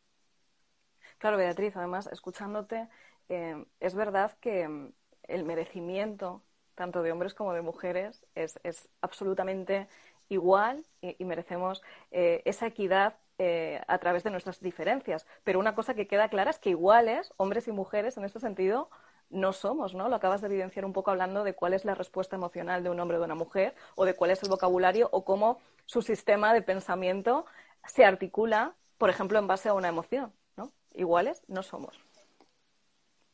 Claro, 1.19 1.39
Beatriz, 1.39 1.75
además, 1.77 2.09
escuchándote, 2.13 2.89
eh, 3.29 3.65
es 3.81 3.95
verdad 3.95 4.33
que 4.41 4.69
mm, 4.69 4.93
el 5.25 5.45
merecimiento, 5.45 6.43
tanto 6.75 7.03
de 7.03 7.11
hombres 7.11 7.33
como 7.33 7.55
de 7.55 7.63
mujeres, 7.63 8.27
es, 8.35 8.61
es 8.63 8.89
absolutamente 9.01 9.89
igual 10.29 10.85
y, 11.01 11.25
merecemos 11.25 11.83
eh, 12.11 12.43
esa 12.45 12.67
equidad 12.67 13.15
eh, 13.39 13.81
a 13.87 13.99
través 13.99 14.25
de 14.25 14.31
nuestras 14.31 14.61
diferencias. 14.61 15.27
Pero 15.45 15.59
una 15.59 15.75
cosa 15.75 15.95
que 15.95 16.07
queda 16.07 16.29
clara 16.29 16.51
es 16.51 16.59
que 16.59 16.71
iguales, 16.71 17.33
hombres 17.37 17.69
y 17.69 17.73
mujeres, 17.73 18.17
en 18.17 18.25
este 18.25 18.41
sentido, 18.41 18.91
no 19.31 19.53
somos, 19.53 19.95
¿no? 19.95 20.09
Lo 20.09 20.17
acabas 20.17 20.41
de 20.41 20.47
evidenciar 20.47 20.85
un 20.85 20.93
poco 20.93 21.11
hablando 21.11 21.45
de 21.45 21.55
cuál 21.55 21.75
es 21.75 21.85
la 21.85 21.95
respuesta 21.95 22.37
emocional 22.37 22.83
de 22.83 22.91
un 22.91 23.01
hombre 23.01 23.17
o 23.17 23.21
de 23.21 23.27
una 23.27 23.35
mujer, 23.35 23.75
o 23.95 24.05
de 24.05 24.15
cuál 24.15 24.31
es 24.31 24.43
el 24.43 24.49
vocabulario, 24.49 25.09
o 25.13 25.25
cómo 25.25 25.61
su 25.85 26.03
sistema 26.03 26.55
de 26.55 26.63
pensamiento 26.63 27.47
se 27.87 28.05
articula, 28.05 28.75
por 28.99 29.11
ejemplo, 29.11 29.39
en 29.39 29.47
base 29.47 29.69
a 29.69 29.75
una 29.75 29.89
emoción, 29.89 30.33
¿no? 30.57 30.73
Iguales 30.95 31.43
no 31.49 31.63
somos. 31.63 32.01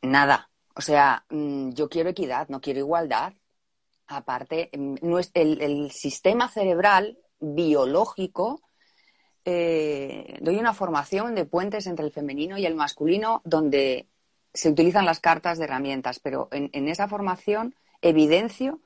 Nada. 0.03 0.51
O 0.75 0.81
sea, 0.81 1.25
mm, 1.29 1.71
yo 1.71 1.89
quiero 1.89 2.11
equidad, 2.11 2.49
no 2.49 2.61
quiero 2.61 2.81
igualdad 2.81 3.35
aparte, 4.17 4.71
mm, 4.73 4.97
el, 5.35 5.91
sistema 5.91 6.49
cerebral 6.49 7.19
biológico, 7.41 8.63
eh, 9.45 10.39
doy 10.41 10.57
una 10.57 10.75
formación 10.75 11.35
de 11.35 11.45
puentes 11.45 11.87
entre 11.87 12.07
el 12.07 12.13
femenino 12.13 12.59
y 12.59 12.67
el 12.67 12.75
masculino 12.75 13.43
donde 13.45 14.09
se 14.53 14.69
utilizan 14.69 15.07
las 15.07 15.21
cartas 15.21 15.59
de 15.59 15.65
herramientas, 15.65 16.19
pero 16.19 16.49
en, 16.51 16.89
esa 16.89 17.09
formación 17.09 17.75
evidencio, 18.01 18.81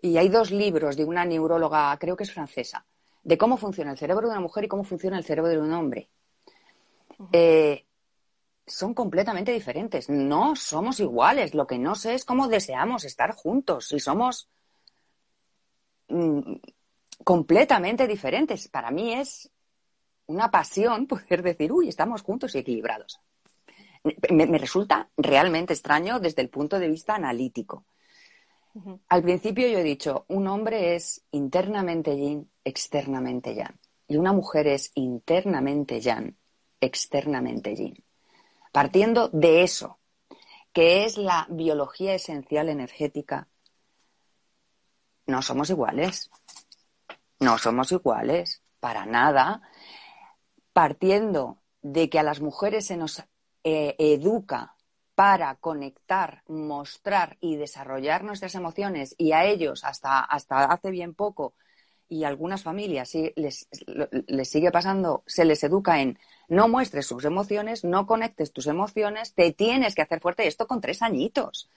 y 0.00 0.18
hay 0.18 0.28
dos 0.28 0.50
libros 0.50 0.96
de 0.96 1.04
una 1.04 1.24
neuróloga, 1.24 1.96
creo 1.98 2.16
que 2.16 2.24
es 2.24 2.32
francesa, 2.32 2.84
de 3.22 3.38
cómo 3.38 3.56
funciona 3.56 3.92
el 3.92 3.98
cerebro 3.98 4.28
de 4.28 4.32
una 4.32 4.40
mujer 4.40 4.64
y 4.64 4.68
cómo 4.68 4.84
funciona 4.84 5.16
el 5.16 5.24
cerebro 5.24 5.48
de 5.48 5.58
un 5.58 5.72
hombre 5.72 6.08
son 8.66 8.94
completamente 8.94 9.52
diferentes. 9.52 10.08
No 10.08 10.56
somos 10.56 11.00
iguales. 11.00 11.54
Lo 11.54 11.66
que 11.66 11.78
no 11.78 11.94
sé 11.94 12.14
es 12.14 12.24
cómo 12.24 12.48
deseamos 12.48 13.04
estar 13.04 13.34
juntos. 13.34 13.92
Y 13.92 14.00
somos 14.00 14.48
mm, 16.08 16.54
completamente 17.22 18.06
diferentes. 18.06 18.68
Para 18.68 18.90
mí 18.90 19.12
es 19.14 19.50
una 20.26 20.50
pasión 20.50 21.06
poder 21.08 21.42
decir, 21.42 21.72
uy, 21.72 21.88
estamos 21.88 22.22
juntos 22.22 22.54
y 22.54 22.58
equilibrados. 22.58 23.20
Me, 24.30 24.58
resulta 24.58 25.08
realmente 25.16 25.72
extraño 25.72 26.20
desde 26.20 26.42
el 26.42 26.50
punto 26.50 26.78
de 26.78 26.88
vista 26.88 27.14
analítico. 27.14 27.86
Al 29.08 29.22
principio 29.22 29.68
yo 29.68 29.78
he 29.78 29.84
dicho, 29.84 30.26
un 30.28 30.46
hombre 30.48 30.94
es 30.96 31.24
internamente 31.30 32.16
yin, 32.16 32.50
externamente 32.64 33.54
yang. 33.54 33.78
Y 34.08 34.16
una 34.16 34.32
mujer 34.32 34.66
es 34.66 34.90
internamente 34.94 36.00
yang, 36.00 36.36
externamente 36.80 37.74
yin. 37.74 38.04
Partiendo 38.72 39.28
de 39.28 39.62
eso, 39.62 40.00
que 40.72 41.04
es 41.04 41.16
la 41.16 41.46
biología 41.48 42.14
esencial 42.14 42.68
energética, 42.68 43.48
no 45.26 45.40
somos 45.40 45.70
iguales. 45.70 46.30
No 47.40 47.58
somos 47.58 47.92
iguales, 47.92 48.62
para 48.80 49.06
nada. 49.06 49.62
Partiendo 50.72 51.62
de 51.80 52.10
que 52.10 52.18
a 52.18 52.22
las 52.22 52.40
mujeres 52.40 52.86
se 52.86 52.96
nos 52.96 53.22
eh, 53.64 53.96
educa 53.98 54.76
para 55.14 55.54
conectar, 55.56 56.42
mostrar 56.48 57.36
y 57.40 57.56
desarrollar 57.56 58.24
nuestras 58.24 58.54
emociones 58.54 59.14
y 59.18 59.32
a 59.32 59.44
ellos 59.44 59.84
hasta, 59.84 60.20
hasta 60.20 60.64
hace 60.64 60.90
bien 60.90 61.14
poco 61.14 61.54
y 62.08 62.24
algunas 62.24 62.62
familias 62.62 63.08
sí, 63.08 63.32
les, 63.36 63.68
les 64.26 64.48
sigue 64.48 64.70
pasando, 64.70 65.22
se 65.26 65.44
les 65.44 65.62
educa 65.64 66.00
en 66.00 66.18
no 66.48 66.68
muestres 66.68 67.06
sus 67.06 67.24
emociones, 67.24 67.84
no 67.84 68.06
conectes 68.06 68.52
tus 68.52 68.66
emociones, 68.66 69.34
te 69.34 69.52
tienes 69.52 69.94
que 69.94 70.02
hacer 70.02 70.20
fuerte. 70.20 70.46
Esto 70.46 70.66
con 70.66 70.80
tres 70.80 71.02
añitos. 71.02 71.68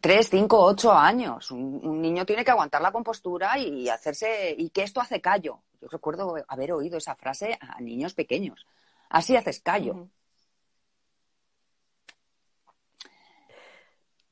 Tres, 0.00 0.30
cinco, 0.30 0.62
ocho 0.64 0.92
años. 0.92 1.50
Un, 1.50 2.00
niño 2.00 2.24
tiene 2.24 2.44
que 2.44 2.50
aguantar 2.50 2.80
la 2.80 2.92
compostura 2.92 3.58
y 3.58 3.88
hacerse. 3.88 4.54
y 4.56 4.70
que 4.70 4.82
esto 4.82 5.00
hace 5.00 5.20
callo. 5.20 5.60
Yo 5.80 5.88
recuerdo 5.88 6.36
haber 6.48 6.72
oído 6.72 6.98
esa 6.98 7.14
frase 7.14 7.58
a 7.60 7.80
niños 7.80 8.14
pequeños. 8.14 8.66
Así 9.10 9.36
haces 9.36 9.60
callo. 9.60 10.08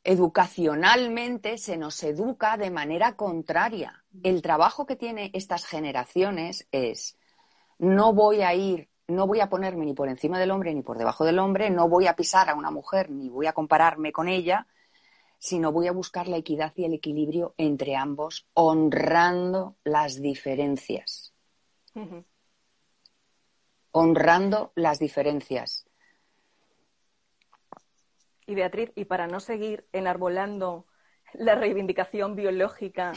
Educacionalmente 0.02 1.58
se 1.58 1.76
nos 1.76 2.02
educa 2.02 2.56
de 2.56 2.70
manera 2.70 3.16
contraria. 3.16 4.04
El 4.22 4.42
trabajo 4.42 4.86
que 4.86 4.96
tienen 4.96 5.30
estas 5.34 5.66
generaciones 5.66 6.66
es 6.72 7.18
no 7.78 8.12
voy 8.12 8.42
a 8.42 8.54
ir 8.54 8.90
no 9.10 9.26
voy 9.26 9.40
a 9.40 9.48
ponerme 9.48 9.84
ni 9.84 9.92
por 9.92 10.08
encima 10.08 10.38
del 10.38 10.50
hombre 10.50 10.72
ni 10.74 10.82
por 10.82 10.96
debajo 10.96 11.24
del 11.24 11.38
hombre, 11.38 11.70
no 11.70 11.88
voy 11.88 12.06
a 12.06 12.16
pisar 12.16 12.48
a 12.48 12.54
una 12.54 12.70
mujer 12.70 13.10
ni 13.10 13.28
voy 13.28 13.46
a 13.46 13.52
compararme 13.52 14.12
con 14.12 14.28
ella, 14.28 14.66
sino 15.38 15.72
voy 15.72 15.88
a 15.88 15.92
buscar 15.92 16.28
la 16.28 16.36
equidad 16.36 16.72
y 16.76 16.84
el 16.84 16.94
equilibrio 16.94 17.54
entre 17.56 17.96
ambos, 17.96 18.46
honrando 18.54 19.76
las 19.84 20.20
diferencias. 20.20 21.34
Honrando 23.90 24.72
las 24.76 24.98
diferencias. 24.98 25.86
Y 28.50 28.56
Beatriz, 28.56 28.90
y 28.96 29.04
para 29.04 29.28
no 29.28 29.38
seguir 29.38 29.86
enarbolando 29.92 30.84
la 31.34 31.54
reivindicación 31.54 32.34
biológica, 32.34 33.12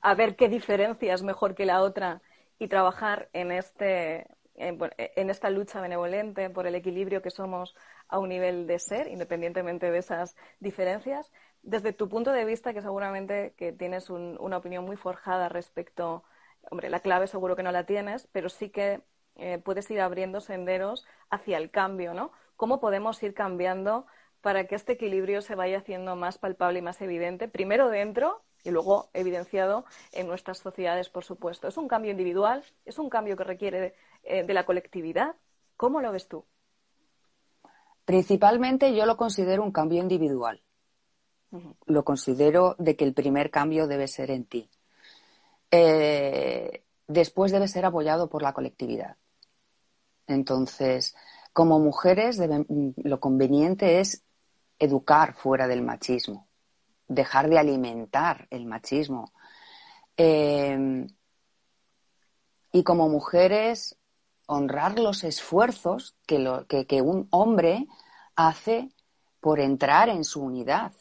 a 0.00 0.14
ver 0.16 0.34
qué 0.34 0.48
diferencia 0.48 1.14
es 1.14 1.22
mejor 1.22 1.54
que 1.54 1.66
la 1.66 1.82
otra 1.82 2.20
y 2.58 2.66
trabajar 2.66 3.28
en 3.32 3.52
este 3.52 4.26
en, 4.56 5.30
esta 5.30 5.50
lucha 5.50 5.80
benevolente 5.80 6.50
por 6.50 6.66
el 6.66 6.74
equilibrio 6.74 7.22
que 7.22 7.30
somos 7.30 7.76
a 8.08 8.18
un 8.18 8.30
nivel 8.30 8.66
de 8.66 8.80
ser, 8.80 9.06
independientemente 9.06 9.88
de 9.88 9.98
esas 9.98 10.34
diferencias. 10.58 11.30
Desde 11.62 11.92
tu 11.92 12.08
punto 12.08 12.32
de 12.32 12.44
vista, 12.44 12.74
que 12.74 12.82
seguramente 12.82 13.54
que 13.56 13.72
tienes 13.72 14.10
una 14.10 14.56
opinión 14.56 14.84
muy 14.84 14.96
forjada 14.96 15.48
respecto, 15.48 16.24
hombre, 16.72 16.90
la 16.90 16.98
clave 16.98 17.28
seguro 17.28 17.54
que 17.54 17.62
no 17.62 17.70
la 17.70 17.86
tienes, 17.86 18.26
pero 18.32 18.48
sí 18.48 18.70
que 18.70 19.00
eh, 19.36 19.58
puedes 19.58 19.88
ir 19.92 20.00
abriendo 20.00 20.40
senderos 20.40 21.06
hacia 21.30 21.58
el 21.58 21.70
cambio, 21.70 22.14
¿no? 22.14 22.32
¿Cómo 22.56 22.80
podemos 22.80 23.22
ir 23.22 23.32
cambiando 23.32 24.06
para 24.42 24.66
que 24.66 24.74
este 24.74 24.92
equilibrio 24.92 25.40
se 25.40 25.54
vaya 25.54 25.78
haciendo 25.78 26.16
más 26.16 26.36
palpable 26.36 26.80
y 26.80 26.82
más 26.82 27.00
evidente, 27.00 27.48
primero 27.48 27.88
dentro 27.88 28.42
y 28.64 28.70
luego 28.70 29.08
evidenciado 29.14 29.84
en 30.12 30.26
nuestras 30.26 30.58
sociedades, 30.58 31.08
por 31.08 31.24
supuesto. 31.24 31.68
Es 31.68 31.76
un 31.76 31.88
cambio 31.88 32.10
individual, 32.10 32.62
es 32.84 32.98
un 32.98 33.08
cambio 33.08 33.36
que 33.36 33.44
requiere 33.44 33.94
eh, 34.24 34.44
de 34.44 34.54
la 34.54 34.66
colectividad. 34.66 35.34
¿Cómo 35.76 36.00
lo 36.00 36.12
ves 36.12 36.28
tú? 36.28 36.44
Principalmente 38.04 38.94
yo 38.94 39.06
lo 39.06 39.16
considero 39.16 39.62
un 39.62 39.72
cambio 39.72 40.02
individual. 40.02 40.60
Lo 41.86 42.04
considero 42.04 42.74
de 42.78 42.96
que 42.96 43.04
el 43.04 43.14
primer 43.14 43.50
cambio 43.50 43.86
debe 43.86 44.08
ser 44.08 44.30
en 44.30 44.44
ti. 44.46 44.70
Eh, 45.70 46.82
después 47.06 47.52
debe 47.52 47.68
ser 47.68 47.84
apoyado 47.84 48.28
por 48.28 48.42
la 48.42 48.52
colectividad. 48.52 49.16
Entonces, 50.26 51.14
como 51.52 51.78
mujeres, 51.78 52.40
lo 52.96 53.20
conveniente 53.20 54.00
es 54.00 54.24
educar 54.78 55.34
fuera 55.34 55.68
del 55.68 55.82
machismo, 55.82 56.48
dejar 57.08 57.48
de 57.48 57.58
alimentar 57.58 58.46
el 58.50 58.66
machismo. 58.66 59.32
Eh, 60.16 61.06
y 62.72 62.82
como 62.82 63.08
mujeres, 63.08 63.98
honrar 64.46 64.98
los 64.98 65.24
esfuerzos 65.24 66.16
que 66.26 67.02
un 67.02 67.28
hombre 67.30 67.86
hace 68.34 68.88
por 69.40 69.60
entrar 69.60 70.08
en 70.08 70.24
su 70.24 70.42
unidad. 70.42 70.92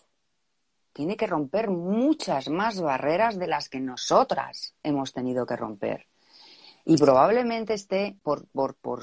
Tiene 0.94 1.16
que 1.16 1.28
romper 1.28 1.70
muchas 1.70 2.50
más 2.50 2.82
barreras 2.82 3.40
de 3.40 3.48
las 3.48 3.70
que 3.70 3.80
nosotras 3.80 4.76
hemos 4.84 5.14
tenido 5.14 5.46
que 5.46 5.56
romper. 5.56 6.11
Y 6.86 6.98
probablemente 6.98 7.74
esté 7.74 8.18
por, 8.24 8.48
por, 8.48 8.76
por, 8.76 9.02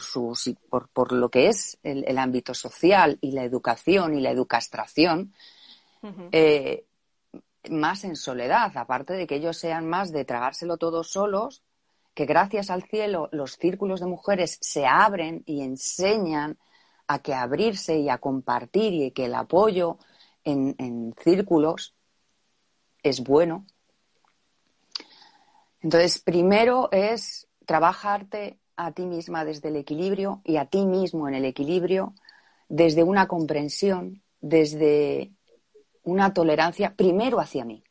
por, 0.92 1.12
lo 1.12 1.28
que 1.30 1.48
es 1.48 1.78
el, 1.82 2.18
ámbito 2.18 2.54
social 2.54 3.18
y 3.20 3.32
la 3.32 3.44
educación 3.44 4.16
y 4.16 4.20
la 4.20 4.30
educastración, 4.30 5.32
eh, 6.32 6.84
más 7.70 8.04
en 8.04 8.16
soledad, 8.16 8.76
aparte 8.76 9.12
de 9.12 9.26
que 9.26 9.36
ellos 9.36 9.56
sean 9.56 9.86
más 9.88 10.12
de 10.12 10.24
tragárselo 10.24 10.76
todos 10.76 11.10
solos, 11.10 11.62
que 12.14 12.26
gracias 12.26 12.70
al 12.70 12.82
cielo 12.82 13.28
los 13.32 13.52
círculos 13.52 14.00
de 14.00 14.06
mujeres 14.06 14.58
se 14.60 14.86
abren 14.86 15.42
y 15.46 15.62
enseñan 15.62 16.58
a 17.06 17.20
que 17.20 17.34
abrirse 17.34 17.98
y 17.98 18.08
a 18.08 18.18
compartir 18.18 18.92
y 18.92 19.10
que 19.12 19.26
el 19.26 19.34
apoyo 19.34 19.98
en, 20.44 21.14
círculos 21.22 21.94
es 23.02 23.22
bueno. 23.22 23.66
Entonces, 25.80 26.20
primero 26.20 26.88
es 26.92 27.47
trabajarte 27.68 28.58
a 28.76 28.92
ti 28.92 29.04
misma 29.04 29.44
desde 29.44 29.68
el 29.68 29.76
equilibrio 29.76 30.40
y 30.42 30.56
a 30.56 30.64
ti 30.64 30.86
mismo 30.86 31.28
en 31.28 31.34
el 31.34 31.44
equilibrio, 31.44 32.14
desde 32.66 33.02
una 33.02 33.28
comprensión, 33.28 34.22
desde 34.40 35.32
una 36.02 36.32
tolerancia, 36.32 36.94
primero 36.96 37.40
hacia 37.40 37.66
mí. 37.66 37.84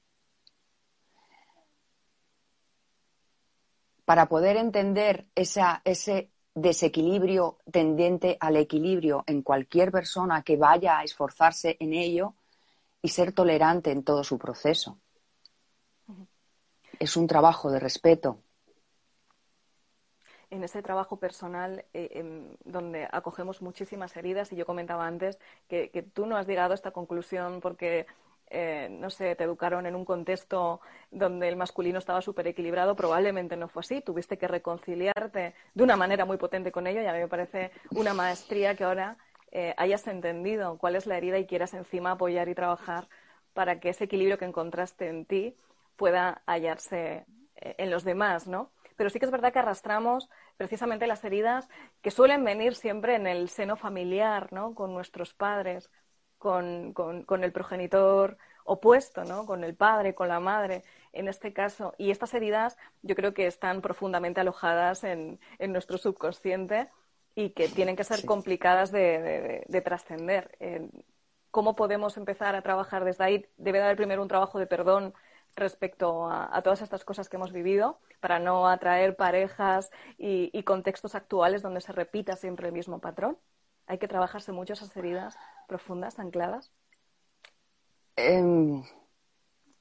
Para 4.04 4.28
poder 4.28 4.58
entender 4.58 5.28
ese 5.36 6.32
desequilibrio 6.56 7.60
tendiente 7.72 8.36
al 8.40 8.58
equilibrio 8.58 9.24
en 9.28 9.44
cualquier 9.44 9.92
persona 9.92 10.42
que 10.42 10.58
vaya 10.58 10.98
a 10.98 11.04
esforzarse 11.04 11.78
en 11.80 11.94
ello 11.94 12.34
y 13.04 13.10
ser 13.10 13.32
tolerante 13.32 13.92
en 13.92 14.04
todo 14.04 14.24
su 14.24 14.40
proceso. 14.40 14.98
Es 16.98 17.16
un 17.16 17.28
trabajo 17.28 17.70
de 17.70 17.80
respeto. 17.80 18.40
En 20.50 20.64
ese 20.64 20.82
trabajo 20.82 21.18
personal 21.18 21.86
eh, 21.94 22.10
em, 22.14 22.56
donde 22.64 23.08
acogemos 23.12 23.62
muchísimas 23.62 24.16
heridas, 24.16 24.52
y 24.52 24.56
yo 24.56 24.66
comentaba 24.66 25.06
antes 25.06 25.40
que, 25.68 25.90
que 25.90 26.04
tú 26.04 26.26
no 26.26 26.38
has 26.38 26.48
llegado 26.48 26.72
a 26.72 26.76
esta 26.76 26.92
conclusión 26.92 27.60
porque 27.60 28.06
eh, 28.50 28.88
no 28.90 29.10
sé, 29.10 29.36
te 29.36 29.44
educaron 29.44 29.86
en 29.86 29.96
un 29.96 30.06
contexto 30.06 30.80
donde 31.12 31.50
el 31.50 31.58
masculino 31.58 32.00
estaba 32.00 32.22
súper 32.22 32.48
equilibrado, 32.48 32.96
probablemente 32.96 33.58
no 33.58 33.68
fue 33.68 33.82
así. 33.82 34.02
Tuviste 34.02 34.38
que 34.38 34.48
reconciliarte 34.48 35.54
de 35.74 35.84
una 35.84 35.98
manera 35.98 36.26
muy 36.26 36.38
potente 36.38 36.72
con 36.72 36.88
ello 36.88 37.02
y 37.02 37.06
a 37.06 37.14
mí 37.14 37.20
me 37.20 37.28
parece 37.28 37.72
una 37.92 38.14
maestría 38.14 38.76
que 38.76 38.86
ahora 38.86 39.18
eh, 39.52 39.74
hayas 39.78 40.08
entendido 40.08 40.78
cuál 40.78 40.96
es 40.96 41.08
la 41.08 41.18
herida 41.18 41.38
y 41.40 41.46
quieras 41.46 41.74
encima 41.74 42.12
apoyar 42.12 42.48
y 42.48 42.56
trabajar 42.56 43.10
para 43.54 43.80
que 43.80 43.90
ese 43.90 44.06
equilibrio 44.06 44.38
que 44.38 44.46
encontraste 44.46 45.10
en 45.10 45.26
ti 45.26 45.58
pueda 45.98 46.42
hallarse 46.46 47.26
eh, 47.56 47.76
en 47.78 47.92
los 47.92 48.04
demás, 48.06 48.48
¿no? 48.48 48.72
Pero 48.98 49.10
sí 49.10 49.20
que 49.20 49.26
es 49.26 49.32
verdad 49.32 49.54
que 49.54 49.60
arrastramos 49.60 50.30
precisamente 50.58 51.08
las 51.08 51.24
heridas 51.24 51.70
que 52.02 52.12
suelen 52.12 52.44
venir 52.44 52.76
siempre 52.76 53.16
en 53.16 53.28
el 53.28 53.48
seno 53.48 53.78
familiar, 53.78 54.52
¿no? 54.52 54.76
Con 54.76 54.94
nuestros 54.94 55.34
padres, 55.34 55.90
con, 56.38 56.94
con, 56.94 57.44
el 57.44 57.52
progenitor 57.52 58.38
opuesto, 58.66 59.24
¿no? 59.24 59.46
Con 59.46 59.64
el 59.64 59.76
padre, 59.76 60.14
con 60.14 60.28
la 60.28 60.40
madre, 60.40 60.84
en 61.14 61.28
este 61.30 61.54
caso. 61.54 61.94
Y 61.98 62.12
estas 62.12 62.34
heridas 62.34 62.78
yo 63.02 63.16
creo 63.16 63.34
que 63.34 63.48
están 63.48 63.82
profundamente 63.82 64.42
alojadas 64.42 65.04
en, 65.04 65.40
en 65.60 65.72
nuestro 65.72 65.98
subconsciente 65.98 66.90
y 67.36 67.52
que 67.52 67.70
tienen 67.70 67.96
que 67.96 68.04
ser 68.04 68.26
complicadas 68.26 68.92
de, 68.92 69.64
de, 69.68 69.82
trascender. 69.82 70.58
¿Cómo 71.52 71.76
podemos 71.76 72.18
empezar 72.18 72.56
a 72.56 72.64
trabajar 72.64 73.06
desde 73.06 73.24
ahí? 73.24 73.46
Debe 73.58 73.78
de 73.78 73.86
haber 73.86 73.98
primero 73.98 74.24
un 74.24 74.28
trabajo 74.28 74.58
de 74.58 74.66
perdón 74.66 75.14
respecto 75.58 76.30
a, 76.30 76.62
todas 76.62 76.82
estas 76.82 77.04
cosas 77.04 77.28
que 77.28 77.36
hemos 77.36 77.52
vivido 77.52 78.00
para 78.22 78.40
no 78.40 78.68
atraer 78.68 79.16
parejas 79.16 79.90
y, 80.18 80.50
y 80.58 80.64
contextos 80.64 81.16
actuales 81.16 81.62
donde 81.62 81.82
se 81.82 81.92
repita 81.92 82.36
siempre 82.36 82.68
el 82.68 82.74
mismo 82.74 83.00
patrón. 83.00 83.38
Hay 83.88 83.98
que 83.98 84.08
trabajarse 84.08 84.52
mucho 84.52 84.74
esas 84.74 84.96
heridas 84.96 85.38
profundas, 85.68 86.20
ancladas? 86.20 86.72
Em, 88.16 88.84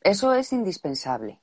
eso 0.00 0.34
es 0.34 0.52
indispensable. 0.52 1.40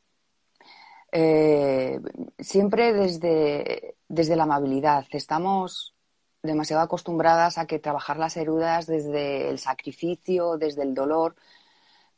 Eh, 1.11 1.99
siempre 2.39 2.93
desde, 2.93 3.95
desde 4.07 4.35
la 4.35 4.43
amabilidad. 4.43 5.05
Estamos 5.11 5.93
demasiado 6.41 6.81
acostumbradas 6.81 7.57
a 7.57 7.67
que 7.67 7.79
trabajar 7.79 8.17
las 8.17 8.35
heridas 8.37 8.87
desde 8.87 9.49
el 9.49 9.59
sacrificio, 9.59 10.57
desde 10.57 10.83
el 10.83 10.93
dolor. 10.93 11.35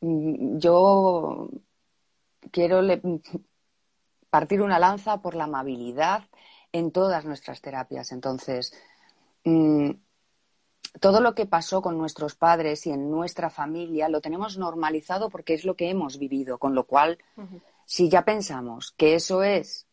Mm, 0.01 0.57
yo 0.59 1.49
quiero 2.51 2.81
partir 4.29 4.61
una 4.61 4.79
lanza 4.79 5.21
por 5.21 5.35
la 5.35 5.45
amabilidad 5.45 6.25
en 6.71 6.91
todas 6.91 7.25
nuestras 7.25 7.61
terapias. 7.61 8.11
Entonces, 8.11 8.73
mm, 9.43 9.91
todo 10.99 11.21
lo 11.21 11.35
que 11.35 11.45
pasó 11.45 11.81
con 11.81 11.97
nuestros 11.97 12.35
padres 12.35 12.85
y 12.85 12.91
en 12.91 13.09
nuestra 13.09 13.49
familia 13.49 14.09
lo 14.09 14.21
tenemos 14.21 14.57
normalizado 14.57 15.29
porque 15.29 15.53
es 15.53 15.65
lo 15.65 15.75
que 15.75 15.89
hemos 15.89 16.17
vivido, 16.19 16.57
con 16.57 16.75
lo 16.75 16.85
cual, 16.85 17.17
si 17.85 18.09
ya 18.09 18.23
pensamos 18.23 18.93
que 18.97 19.15
eso 19.15 19.43
es 19.43 19.87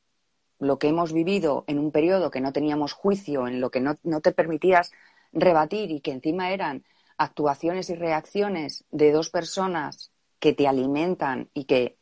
lo 0.58 0.78
que 0.78 0.88
hemos 0.88 1.12
vivido 1.12 1.64
en 1.66 1.78
un 1.78 1.90
periodo 1.90 2.30
que 2.30 2.40
no 2.40 2.52
teníamos 2.52 2.92
juicio, 2.92 3.48
en 3.48 3.60
lo 3.60 3.70
que 3.70 3.80
no, 3.80 3.98
no 4.04 4.20
te 4.20 4.32
permitías 4.32 4.92
rebatir 5.32 5.90
y 5.90 6.00
que 6.00 6.12
encima 6.12 6.50
eran 6.50 6.84
actuaciones 7.16 7.90
y 7.90 7.94
reacciones 7.94 8.84
de 8.90 9.12
dos 9.12 9.30
personas 9.30 10.12
que 10.38 10.52
te 10.52 10.68
alimentan 10.68 11.48
y 11.54 11.64
que 11.64 11.96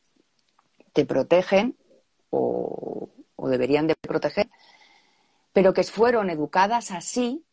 te 0.93 1.05
protegen 1.07 1.77
o, 2.31 3.11
deberían 3.49 3.87
de 3.87 3.97
proteger, 3.97 4.49
pero 5.53 5.73
que 5.73 5.83
fueron 5.83 6.31
educadas 6.31 6.91
así 6.93 7.45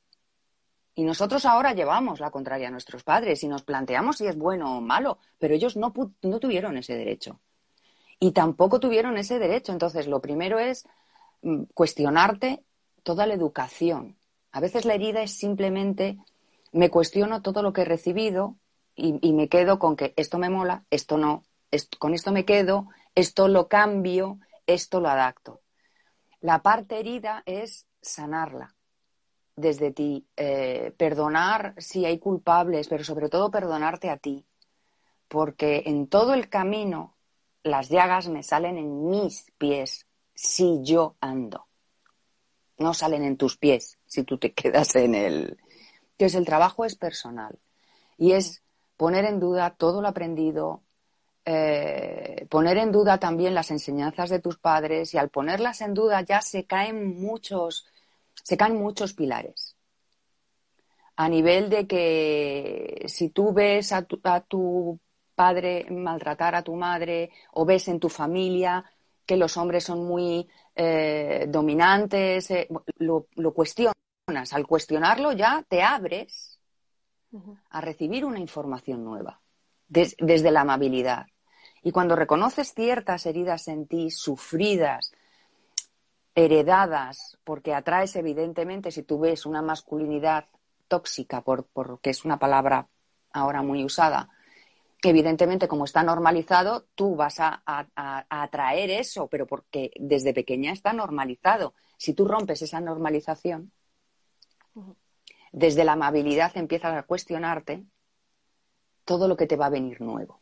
y 0.93 1.03
nosotros 1.03 1.45
ahora 1.45 1.73
llevamos 1.73 2.19
la 2.19 2.29
contraria 2.29 2.67
a 2.67 2.71
nuestros 2.71 3.03
padres 3.03 3.43
y 3.43 3.47
nos 3.47 3.63
planteamos 3.63 4.17
si 4.17 4.27
es 4.27 4.37
bueno 4.37 4.77
o 4.77 4.81
malo, 4.81 5.19
pero 5.39 5.55
ellos 5.55 5.75
no, 5.75 5.93
no 6.21 6.39
tuvieron 6.39 6.77
ese 6.77 6.95
derecho. 6.95 7.39
Y 8.19 8.31
tampoco 8.31 8.79
tuvieron 8.79 9.17
ese 9.17 9.37
derecho. 9.37 9.71
Entonces, 9.71 10.07
lo 10.07 10.21
primero 10.21 10.57
es 10.57 10.87
mm, 11.43 11.63
cuestionarte 11.73 12.63
toda 13.03 13.27
la 13.27 13.35
educación. 13.35 14.17
A 14.51 14.59
veces 14.59 14.85
la 14.85 14.95
herida 14.95 15.21
es 15.21 15.37
simplemente 15.37 16.17
me 16.71 16.89
cuestiono 16.89 17.41
todo 17.41 17.61
lo 17.61 17.73
que 17.73 17.81
he 17.81 17.85
recibido 17.85 18.57
y, 18.95 19.33
me 19.33 19.47
quedo 19.47 19.77
con 19.77 19.95
que 19.95 20.13
esto 20.15 20.39
me 20.39 20.49
mola, 20.49 20.83
esto 20.89 21.17
no, 21.17 21.43
con 21.99 22.15
esto 22.15 22.31
me 22.31 22.45
quedo, 22.45 22.87
esto 23.17 23.47
lo 23.47 23.67
cambio, 23.67 24.37
esto 24.67 25.01
lo 25.01 25.09
adapto. 25.09 25.61
La 26.39 26.61
parte 26.61 26.99
herida 26.99 27.41
es 27.47 27.87
sanarla 27.99 28.75
desde 29.55 29.91
ti, 29.91 30.27
eh, 30.35 30.93
perdonar 30.95 31.73
si 31.79 32.05
hay 32.05 32.19
culpables, 32.19 32.87
pero 32.87 33.03
sobre 33.03 33.27
todo 33.27 33.49
perdonarte 33.49 34.11
a 34.11 34.17
ti, 34.17 34.45
porque 35.27 35.81
en 35.87 36.05
todo 36.05 36.35
el 36.35 36.47
camino 36.47 37.17
las 37.63 37.89
llagas 37.89 38.27
me 38.27 38.43
salen 38.43 38.77
en 38.77 39.09
mis 39.09 39.51
pies 39.57 40.05
si 40.35 40.83
yo 40.83 41.15
ando. 41.19 41.65
No 42.77 42.93
salen 42.93 43.23
en 43.23 43.35
tus 43.35 43.57
pies 43.57 43.97
si 44.05 44.25
tú 44.25 44.37
te 44.37 44.53
quedas 44.53 44.95
en 44.95 45.15
el. 45.15 45.57
Entonces 46.11 46.35
el 46.35 46.45
trabajo 46.45 46.85
es 46.85 46.95
personal 46.95 47.57
y 48.15 48.33
es 48.33 48.61
poner 48.95 49.25
en 49.25 49.39
duda 49.39 49.71
todo 49.71 50.03
lo 50.03 50.07
aprendido, 50.07 50.83
eh, 51.49 52.45
poner 52.49 52.77
en 52.77 52.91
duda 52.91 53.17
también 53.19 53.55
las 53.55 53.71
enseñanzas 53.71 54.29
de 54.29 54.39
tus 54.39 54.57
padres 54.57 55.13
y 55.13 55.17
al 55.17 55.29
ponerlas 55.29 55.79
en 55.79 55.93
duda 55.93 56.21
ya 56.21 56.41
se 56.41 56.65
caen 56.65 57.21
muchos 57.21 57.87
se 58.43 58.57
caen 58.57 58.75
muchos 58.75 59.13
pilares. 59.13 59.77
A 61.15 61.29
nivel 61.29 61.69
de 61.69 61.87
que 61.87 63.05
si 63.07 63.29
tú 63.29 63.53
ves 63.53 63.93
a 63.93 64.03
tu, 64.03 64.99
padre 65.35 65.85
maltratar 65.89 66.55
a 66.55 66.63
tu 66.63 66.75
madre 66.75 67.31
o 67.53 67.65
ves 67.65 67.87
en 67.87 67.99
tu 67.99 68.09
familia 68.09 68.83
que 69.25 69.37
los 69.37 69.55
hombres 69.55 69.83
son 69.85 70.05
muy 70.05 70.47
eh, 70.75 71.45
dominantes, 71.47 72.51
eh, 72.51 72.67
lo, 72.97 73.27
cuestionas. 73.53 73.95
Al 74.51 74.67
cuestionarlo 74.67 75.31
ya 75.31 75.63
te 75.67 75.81
abres 75.81 76.59
a 77.69 77.79
recibir 77.79 78.25
una 78.25 78.39
información 78.39 79.03
nueva 79.03 79.39
desde 79.87 80.51
la 80.51 80.61
amabilidad. 80.61 81.27
Y 81.87 81.93
cuando 81.93 82.17
reconoces 82.17 82.73
ciertas 82.73 83.25
heridas 83.25 83.69
en 83.69 83.87
ti, 83.87 84.11
sufridas, 84.11 85.13
heredadas, 86.35 87.37
porque 87.45 87.73
atraes 87.73 88.17
evidentemente, 88.17 88.91
si 88.91 89.03
tú 89.03 89.19
ves 89.21 89.45
una 89.45 89.61
masculinidad 89.61 90.47
tóxica, 90.89 91.39
por, 91.39 91.65
porque 91.67 92.09
es 92.09 92.25
una 92.25 92.39
palabra 92.39 92.89
ahora 93.31 93.61
muy 93.61 93.85
usada, 93.85 94.27
evidentemente 95.01 95.69
como 95.69 95.85
está 95.85 96.03
normalizado, 96.03 96.87
tú 96.93 97.15
vas 97.15 97.37
a, 97.39 97.63
atraer 97.95 98.89
eso, 98.89 99.27
pero 99.27 99.47
porque 99.47 99.91
desde 99.97 100.33
pequeña 100.33 100.73
está 100.73 100.91
normalizado. 100.91 101.73
Si 101.95 102.13
tú 102.13 102.27
rompes 102.27 102.61
esa 102.63 102.81
normalización, 102.81 103.71
desde 105.53 105.85
la 105.85 105.93
amabilidad 105.93 106.51
empiezas 106.57 106.97
a 106.97 107.03
cuestionarte 107.03 107.85
todo 109.05 109.29
lo 109.29 109.37
que 109.37 109.47
te 109.47 109.55
va 109.55 109.67
a 109.67 109.69
venir 109.69 110.01
nuevo. 110.01 110.41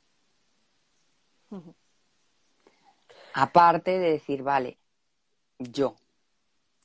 Aparte 3.33 3.99
de 3.99 4.11
decir, 4.11 4.43
vale, 4.43 4.79
yo. 5.59 5.95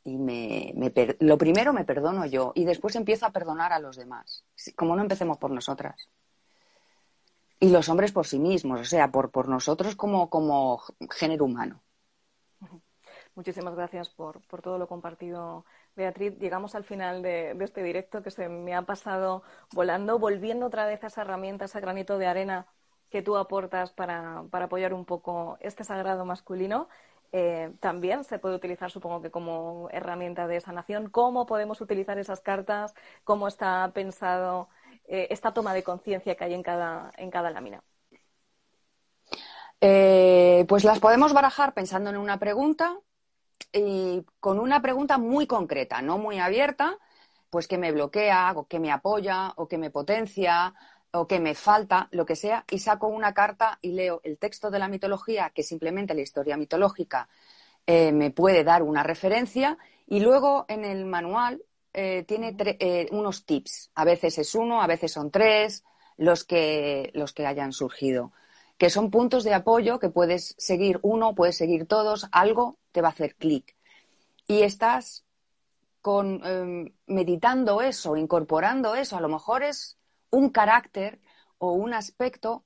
Y 0.03 0.17
me, 0.17 0.75
lo 1.21 1.39
primero 1.39 1.73
me 1.73 1.85
perdono 1.85 2.27
yo 2.27 2.53
y 2.55 2.65
después 2.65 2.97
empiezo 2.97 3.27
a 3.27 3.31
perdonar 3.31 3.73
a 3.73 3.79
los 3.79 3.97
demás. 3.97 4.45
Como 4.75 4.97
no 4.97 5.03
empecemos 5.03 5.39
por 5.39 5.51
nosotras. 5.51 6.09
Y 7.61 7.69
los 7.69 7.89
hombres 7.89 8.11
por 8.11 8.27
sí 8.27 8.39
mismos, 8.39 8.81
o 8.81 8.85
sea, 8.85 9.13
por, 9.13 9.31
por 9.31 9.49
nosotros 9.49 9.95
como, 9.95 10.31
como 10.31 10.83
género 11.11 11.45
humano. 11.45 11.83
Muchísimas 13.35 13.75
gracias 13.77 14.09
por, 14.09 14.41
por, 14.49 14.61
todo 14.61 14.79
lo 14.79 14.89
compartido, 14.89 15.65
Beatriz. 15.95 16.37
Llegamos 16.39 16.75
al 16.75 16.85
final 16.85 17.23
de, 17.23 17.55
de, 17.55 17.65
este 17.65 17.83
directo 17.83 18.23
que 18.23 18.31
se 18.31 18.49
me 18.49 18.75
ha 18.75 18.83
pasado 18.83 19.43
volando, 19.73 20.19
volviendo 20.19 20.67
otra 20.67 20.87
vez 20.87 21.05
a 21.05 21.09
esa 21.09 21.21
herramienta, 21.21 21.67
ese 21.67 21.81
granito 21.81 22.19
de 22.19 22.27
arena 22.27 22.67
que 23.11 23.23
tú 23.23 23.37
aportas 23.37 23.93
para, 23.93 24.45
para 24.51 24.67
apoyar 24.67 24.95
un 24.95 25.05
poco 25.05 25.59
este 25.61 25.85
sagrado 25.85 26.25
masculino. 26.25 26.89
Eh, 27.33 27.73
también 27.81 28.25
se 28.25 28.39
puede 28.39 28.57
utilizar, 28.57 28.91
supongo 28.91 29.23
que 29.23 29.31
como 29.31 29.89
herramienta 29.93 30.47
de 30.47 30.61
sanación. 30.61 31.11
¿Cómo 31.11 31.47
podemos 31.47 31.81
utilizar 31.81 32.19
esas 32.19 32.41
cartas? 32.41 32.95
¿Cómo 33.25 33.47
está 33.47 33.91
pensado 33.95 34.69
eh, 35.07 35.29
esta 35.31 35.53
toma 35.53 35.75
de 35.75 35.83
conciencia 35.83 36.35
que 36.35 36.45
hay 36.45 36.55
en 36.55 36.63
cada, 36.63 37.13
en 37.17 37.31
cada 37.31 37.51
lámina? 37.51 37.83
Eh, 39.81 40.65
pues 40.69 40.85
las 40.85 40.99
podemos 40.99 41.33
barajar 41.33 41.73
pensando 41.73 42.11
en 42.11 42.17
una 42.17 42.39
pregunta 42.39 42.99
y 43.73 44.25
con 44.41 44.59
una 44.59 44.83
pregunta 44.83 45.17
muy 45.17 45.47
concreta, 45.47 46.03
no 46.03 46.19
muy 46.19 46.39
abierta, 46.39 46.99
pues 47.49 47.67
que 47.67 47.79
me 47.79 47.93
bloquea, 47.93 48.53
o 48.57 48.67
que 48.67 48.79
me 48.79 48.93
apoya, 48.93 49.53
o 49.57 49.69
que 49.69 49.79
me 49.79 49.91
potencia, 49.91 50.75
o 51.13 51.27
que 51.27 51.41
me 51.41 51.55
falta, 51.55 52.09
lo 52.13 52.25
que 52.25 52.37
sea, 52.37 52.65
y 52.71 52.79
saco 52.79 53.09
una 53.09 53.35
carta 53.35 53.79
y 53.83 53.93
leo 53.93 54.21
el 54.25 54.39
texto 54.39 54.71
de 54.71 54.79
la 54.79 54.89
mitología, 54.89 55.51
que 55.55 55.63
simplemente 55.63 56.15
la 56.15 56.21
historia 56.21 56.57
mitológica 56.57 57.29
eh, 57.87 58.13
me 58.13 58.31
puede 58.31 58.65
dar 58.65 58.83
una 58.83 59.03
referencia, 59.03 59.79
y 60.07 60.21
luego 60.21 60.67
en 60.69 60.85
el 60.85 61.05
manual 61.07 61.63
eh, 61.93 62.25
tiene 62.27 62.57
eh, 62.59 63.09
unos 63.11 63.45
tips. 63.45 63.91
A 63.95 64.05
veces 64.05 64.39
es 64.39 64.55
uno, 64.55 64.83
a 64.83 64.87
veces 64.87 65.13
son 65.13 65.31
tres, 65.31 65.85
los 66.17 66.45
que, 66.45 67.11
los 67.15 67.33
que 67.33 67.47
hayan 67.47 67.73
surgido, 67.73 68.33
que 68.77 68.91
son 68.91 69.11
puntos 69.11 69.43
de 69.43 69.55
apoyo 69.55 69.99
que 69.99 70.11
puedes 70.11 70.55
seguir 70.59 71.01
uno, 71.03 71.35
puedes 71.35 71.57
seguir 71.57 71.87
todos, 71.87 72.29
algo 72.31 72.79
te 72.93 73.01
va 73.01 73.09
a 73.09 73.13
hacer 73.13 73.35
clic. 73.37 73.75
Y 74.47 74.63
estás 74.63 75.25
con, 76.03 76.45
em, 76.45 76.93
meditando 77.07 77.81
eso, 77.83 78.17
incorporando 78.17 78.95
eso, 78.95 79.17
a 79.17 79.21
lo 79.21 79.29
mejor 79.29 79.63
es 79.63 79.99
un 80.31 80.51
carácter 80.51 81.21
o 81.59 81.73
un 81.73 81.93
aspecto 81.93 82.65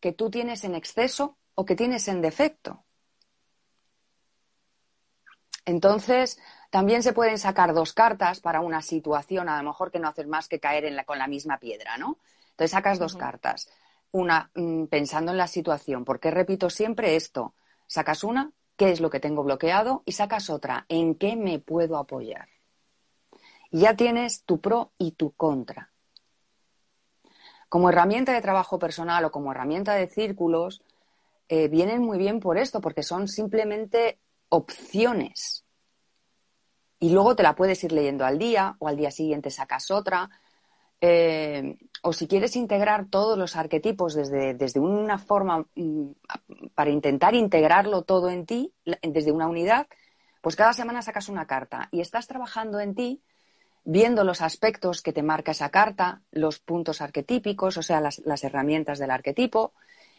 que 0.00 0.12
tú 0.12 0.30
tienes 0.30 0.64
en 0.64 0.74
exceso 0.74 1.38
o 1.54 1.64
que 1.64 1.76
tienes 1.76 2.08
en 2.08 2.20
defecto. 2.22 2.84
Entonces, 5.66 6.38
también 6.70 7.02
se 7.02 7.12
pueden 7.12 7.38
sacar 7.38 7.74
dos 7.74 7.92
cartas 7.92 8.40
para 8.40 8.60
una 8.60 8.82
situación, 8.82 9.48
a 9.48 9.58
lo 9.58 9.68
mejor 9.68 9.90
que 9.90 9.98
no 9.98 10.08
haces 10.08 10.26
más 10.26 10.48
que 10.48 10.58
caer 10.58 10.84
en 10.86 10.96
la, 10.96 11.04
con 11.04 11.18
la 11.18 11.28
misma 11.28 11.58
piedra, 11.58 11.98
¿no? 11.98 12.18
Entonces 12.50 12.72
sacas 12.72 12.98
dos 12.98 13.14
cartas. 13.14 13.68
Una, 14.10 14.50
mm, 14.54 14.86
pensando 14.86 15.30
en 15.30 15.38
la 15.38 15.46
situación, 15.46 16.04
porque 16.04 16.30
repito 16.30 16.70
siempre 16.70 17.14
esto, 17.14 17.54
sacas 17.86 18.24
una, 18.24 18.52
¿qué 18.76 18.90
es 18.90 19.00
lo 19.00 19.10
que 19.10 19.20
tengo 19.20 19.44
bloqueado? 19.44 20.02
Y 20.06 20.12
sacas 20.12 20.50
otra, 20.50 20.86
¿en 20.88 21.14
qué 21.14 21.36
me 21.36 21.58
puedo 21.58 21.98
apoyar? 21.98 22.48
Y 23.70 23.80
ya 23.80 23.94
tienes 23.94 24.44
tu 24.44 24.60
pro 24.60 24.92
y 24.98 25.12
tu 25.12 25.32
contra 25.32 25.90
como 27.70 27.88
herramienta 27.88 28.32
de 28.32 28.42
trabajo 28.42 28.80
personal 28.80 29.24
o 29.24 29.30
como 29.30 29.52
herramienta 29.52 29.94
de 29.94 30.08
círculos, 30.08 30.82
eh, 31.48 31.68
vienen 31.68 32.02
muy 32.02 32.18
bien 32.18 32.40
por 32.40 32.58
esto, 32.58 32.80
porque 32.80 33.04
son 33.04 33.28
simplemente 33.28 34.18
opciones. 34.48 35.64
Y 36.98 37.10
luego 37.10 37.36
te 37.36 37.44
la 37.44 37.54
puedes 37.54 37.82
ir 37.84 37.92
leyendo 37.92 38.24
al 38.26 38.38
día 38.38 38.74
o 38.80 38.88
al 38.88 38.96
día 38.96 39.12
siguiente 39.12 39.50
sacas 39.50 39.92
otra. 39.92 40.28
Eh, 41.00 41.78
o 42.02 42.12
si 42.12 42.26
quieres 42.26 42.56
integrar 42.56 43.06
todos 43.08 43.38
los 43.38 43.54
arquetipos 43.54 44.14
desde, 44.14 44.52
desde 44.54 44.80
una 44.80 45.18
forma 45.18 45.64
mm, 45.76 46.10
para 46.74 46.90
intentar 46.90 47.36
integrarlo 47.36 48.02
todo 48.02 48.30
en 48.30 48.46
ti, 48.46 48.74
desde 49.00 49.30
una 49.30 49.46
unidad, 49.46 49.86
pues 50.40 50.56
cada 50.56 50.72
semana 50.72 51.02
sacas 51.02 51.28
una 51.28 51.46
carta 51.46 51.88
y 51.92 52.00
estás 52.00 52.26
trabajando 52.26 52.80
en 52.80 52.96
ti 52.96 53.22
viendo 53.84 54.24
los 54.24 54.42
aspectos 54.42 55.02
que 55.02 55.12
te 55.12 55.22
marca 55.22 55.52
esa 55.52 55.70
carta, 55.70 56.22
los 56.30 56.58
puntos 56.58 57.00
arquetípicos, 57.00 57.76
o 57.76 57.82
sea, 57.82 58.00
las, 58.00 58.44
herramientas 58.44 58.98
del 58.98 59.10
arquetipo, 59.10 59.72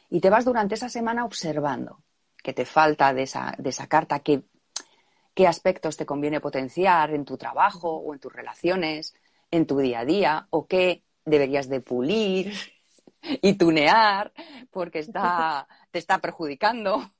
y 0.10 0.20
te 0.20 0.30
vas 0.30 0.46
durante 0.46 0.76
esa 0.76 0.90
semana 0.90 1.26
observando 1.26 2.04
qué 2.44 2.54
te 2.54 2.66
falta 2.66 3.14
de 3.14 3.24
esa, 3.24 3.56
de 3.58 3.70
esa 3.70 3.88
carta, 3.88 4.20
qué, 4.20 4.44
qué 5.34 5.48
aspectos 5.48 5.96
te 5.96 6.06
conviene 6.06 6.42
potenciar 6.42 7.12
en 7.12 7.24
tu 7.24 7.38
trabajo 7.38 7.90
o 7.90 8.14
en 8.14 8.20
tus 8.20 8.34
relaciones, 8.34 9.14
en 9.52 9.66
tu 9.68 9.78
día 9.78 10.00
a 10.00 10.06
día, 10.06 10.48
o 10.50 10.68
qué 10.68 11.04
deberías 11.24 11.70
de 11.70 11.82
pulir 11.82 12.54
y 13.22 13.54
tunear 13.54 14.34
porque 14.72 15.00
está, 15.00 15.68
te 15.92 16.00
está 16.00 16.20
perjudicando 16.20 17.14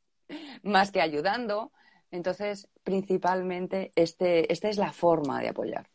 más 0.64 0.92
que 0.92 1.02
ayudando. 1.02 1.72
Entonces, 2.10 2.68
principalmente, 2.84 3.92
este, 3.96 4.52
esta 4.52 4.68
es 4.68 4.78
la 4.78 4.92
forma 4.92 5.40
de 5.40 5.50
apoyar 5.50 5.88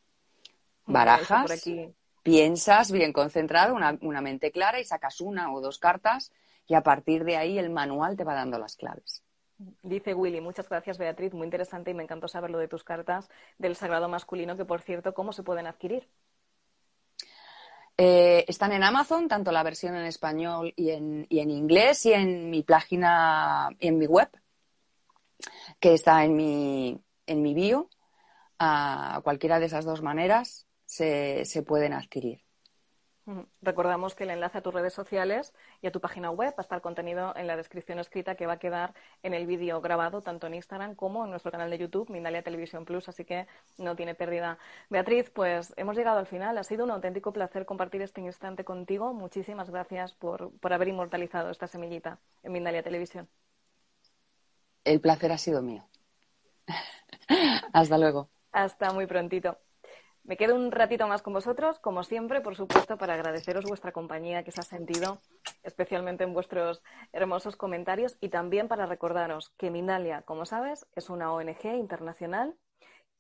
barajas, 0.87 1.69
piensas 2.23 2.91
bien 2.91 3.13
concentrado, 3.13 3.75
una, 3.75 3.99
una 4.01 4.21
mente 4.21 4.51
clara 4.51 4.81
y 4.81 4.85
sacas 4.85 5.21
una 5.21 5.53
o 5.53 5.61
dos 5.61 5.79
cartas 5.79 6.33
y 6.67 6.75
a 6.75 6.83
partir 6.83 7.25
de 7.25 7.37
ahí 7.37 7.59
el 7.59 7.71
manual 7.71 8.17
te 8.17 8.25
va 8.25 8.35
dando 8.35 8.59
las 8.59 8.77
claves. 8.77 9.23
Dice 9.83 10.13
Willy, 10.13 10.41
muchas 10.41 10.69
gracias 10.69 10.99
Beatriz, 10.99 11.33
muy 11.33 11.45
interesante 11.45 11.91
y 11.91 11.95
me 11.95 12.03
encantó 12.03 12.29
saber 12.29 12.51
lo 12.51 12.59
de 12.59 12.69
tus 12.69 12.85
cartas 12.85 13.29
del 13.59 13.75
Sagrado 13.75 14.09
Masculino, 14.09 14.57
que 14.57 14.65
por 14.65 14.83
cierto, 14.83 15.15
¿cómo 15.15 15.33
se 15.33 15.43
pueden 15.43 15.67
adquirir? 15.67 16.09
Eh, 17.99 18.45
están 18.47 18.73
en 18.73 18.83
Amazon, 18.83 19.27
tanto 19.27 19.53
la 19.53 19.63
versión 19.63 19.97
en 19.97 20.05
español 20.05 20.75
y 20.77 20.91
en, 20.91 21.27
y 21.31 21.39
en 21.39 21.51
inglés, 21.51 22.05
y 22.05 22.13
en 22.13 22.51
mi 22.51 22.63
página, 22.63 23.71
en 23.79 23.97
mi 23.97 24.07
web, 24.07 24.29
que 25.81 25.95
está 25.95 26.23
en 26.25 26.37
mi, 26.37 27.01
en 27.27 27.43
mi 27.43 27.55
bio. 27.55 27.89
A 28.59 29.21
cualquiera 29.23 29.61
de 29.61 29.67
esas 29.67 29.85
dos 29.85 30.01
maneras 30.01 30.66
se, 30.87 31.63
pueden 31.67 31.93
adquirir. 31.93 32.41
Recordamos 33.61 34.15
que 34.15 34.23
el 34.23 34.31
enlace 34.31 34.59
a 34.59 34.63
tus 34.63 34.73
redes 34.73 34.95
sociales 34.95 35.53
y 35.83 35.89
a 35.89 35.91
tu 35.91 36.01
página 36.01 36.31
web 36.31 36.51
va 36.51 36.59
a 36.59 36.61
estar 36.61 36.81
contenido 36.81 37.35
en 37.35 37.49
la 37.49 37.57
descripción 37.57 37.99
escrita 37.99 38.37
que 38.37 38.47
va 38.47 38.53
a 38.53 38.59
quedar 38.61 38.95
en 39.25 39.35
el 39.35 39.49
vídeo 39.49 39.81
grabado 39.81 40.23
tanto 40.23 40.47
en 40.47 40.55
Instagram 40.55 40.95
como 40.95 41.25
en 41.25 41.31
nuestro 41.31 41.51
canal 41.51 41.69
de 41.69 41.79
YouTube, 41.79 42.09
Mindalia 42.09 42.45
Televisión 42.45 42.85
Plus, 42.85 43.09
así 43.09 43.25
que 43.25 43.49
no 43.79 43.97
tiene 43.97 44.15
pérdida. 44.15 44.59
Beatriz, 44.91 45.31
pues 45.31 45.75
hemos 45.77 45.97
llegado 45.97 46.21
al 46.21 46.27
final. 46.27 46.57
Ha 46.57 46.63
sido 46.63 46.85
un 46.85 46.93
auténtico 46.93 47.33
placer 47.33 47.67
compartir 47.67 48.01
este 48.03 48.21
instante 48.21 48.63
contigo. 48.65 49.13
Muchísimas 49.13 49.71
gracias 49.71 50.15
por, 50.15 50.57
por 50.61 50.73
haber 50.73 50.87
inmortalizado 50.87 51.51
esta 51.51 51.67
semillita 51.67 52.21
en 52.45 52.53
Mindalia 52.53 52.85
Televisión. 52.85 53.29
El 54.85 55.01
placer 55.01 55.33
ha 55.33 55.39
sido 55.39 55.63
mío. 55.63 55.85
Hasta 57.73 57.99
luego. 57.99 58.31
Hasta 58.53 58.93
muy 58.93 59.07
prontito. 59.07 59.59
Me 60.27 60.37
quedo 60.37 60.57
un 60.57 60.73
ratito 60.73 61.07
más 61.07 61.23
con 61.23 61.35
vosotros, 61.35 61.79
como 61.79 62.03
siempre, 62.03 62.41
por 62.41 62.57
supuesto, 62.57 62.99
para 62.99 63.15
agradeceros 63.15 63.65
vuestra 63.65 63.93
compañía 63.93 64.43
que 64.43 64.51
se 64.51 64.59
ha 64.59 64.65
sentido, 64.65 65.21
especialmente 65.63 66.25
en 66.25 66.35
vuestros 66.35 66.83
hermosos 67.13 67.55
comentarios, 67.55 68.17
y 68.21 68.29
también 68.29 68.67
para 68.67 68.87
recordaros 68.87 69.51
que 69.51 69.71
Mindalia, 69.71 70.23
como 70.23 70.45
sabes, 70.45 70.85
es 70.97 71.11
una 71.11 71.33
ONG 71.33 71.77
internacional 71.79 72.57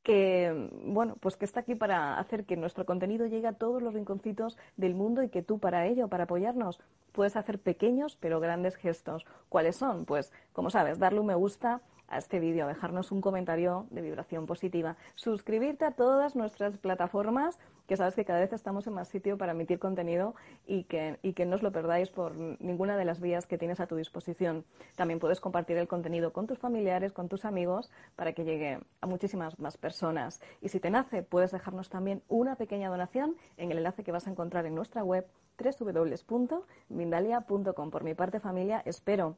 que, 0.02 0.68
bueno, 0.84 1.16
pues 1.20 1.36
que 1.36 1.44
está 1.44 1.60
aquí 1.60 1.76
para 1.76 2.18
hacer 2.18 2.44
que 2.44 2.56
nuestro 2.56 2.84
contenido 2.84 3.26
llegue 3.26 3.46
a 3.46 3.52
todos 3.52 3.80
los 3.80 3.94
rinconcitos 3.94 4.58
del 4.76 4.96
mundo 4.96 5.22
y 5.22 5.28
que 5.28 5.42
tú 5.42 5.60
para 5.60 5.86
ello, 5.86 6.08
para 6.08 6.24
apoyarnos, 6.24 6.80
puedes 7.12 7.36
hacer 7.36 7.60
pequeños 7.60 8.16
pero 8.16 8.40
grandes 8.40 8.74
gestos. 8.74 9.24
¿Cuáles 9.48 9.76
son? 9.76 10.06
Pues, 10.06 10.32
como 10.52 10.70
sabes, 10.70 10.98
darle 10.98 11.20
un 11.20 11.26
me 11.26 11.34
gusta 11.36 11.82
a 12.08 12.18
este 12.18 12.40
vídeo, 12.40 12.64
a 12.64 12.68
dejarnos 12.68 13.12
un 13.12 13.20
comentario 13.20 13.86
de 13.90 14.02
vibración 14.02 14.46
positiva, 14.46 14.96
suscribirte 15.14 15.84
a 15.84 15.92
todas 15.92 16.36
nuestras 16.36 16.78
plataformas, 16.78 17.58
que 17.86 17.96
sabes 17.96 18.14
que 18.14 18.24
cada 18.24 18.40
vez 18.40 18.52
estamos 18.52 18.86
en 18.86 18.94
más 18.94 19.08
sitio 19.08 19.36
para 19.38 19.52
emitir 19.52 19.78
contenido 19.78 20.34
y 20.66 20.84
que, 20.84 21.18
y 21.22 21.34
que 21.34 21.46
no 21.46 21.56
os 21.56 21.62
lo 21.62 21.72
perdáis 21.72 22.10
por 22.10 22.36
ninguna 22.36 22.96
de 22.96 23.04
las 23.04 23.20
vías 23.20 23.46
que 23.46 23.58
tienes 23.58 23.80
a 23.80 23.86
tu 23.86 23.96
disposición. 23.96 24.64
También 24.96 25.20
puedes 25.20 25.40
compartir 25.40 25.76
el 25.76 25.86
contenido 25.86 26.32
con 26.32 26.46
tus 26.46 26.58
familiares, 26.58 27.12
con 27.12 27.28
tus 27.28 27.44
amigos, 27.44 27.90
para 28.16 28.32
que 28.32 28.44
llegue 28.44 28.80
a 29.00 29.06
muchísimas 29.06 29.58
más 29.58 29.76
personas. 29.76 30.40
Y 30.60 30.70
si 30.70 30.80
te 30.80 30.90
nace, 30.90 31.22
puedes 31.22 31.52
dejarnos 31.52 31.88
también 31.88 32.22
una 32.28 32.56
pequeña 32.56 32.88
donación 32.88 33.36
en 33.56 33.70
el 33.70 33.78
enlace 33.78 34.02
que 34.02 34.12
vas 34.12 34.26
a 34.26 34.30
encontrar 34.30 34.66
en 34.66 34.74
nuestra 34.74 35.04
web 35.04 35.26
www.mindalia.com. 35.58 37.90
Por 37.90 38.04
mi 38.04 38.14
parte, 38.14 38.40
familia, 38.40 38.82
espero 38.84 39.36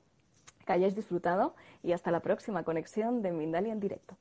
que 0.68 0.74
hayáis 0.74 0.94
disfrutado 0.94 1.54
y 1.82 1.92
hasta 1.92 2.10
la 2.10 2.20
próxima 2.20 2.62
conexión 2.62 3.22
de 3.22 3.32
Mindalia 3.32 3.72
en 3.72 3.80
directo. 3.80 4.18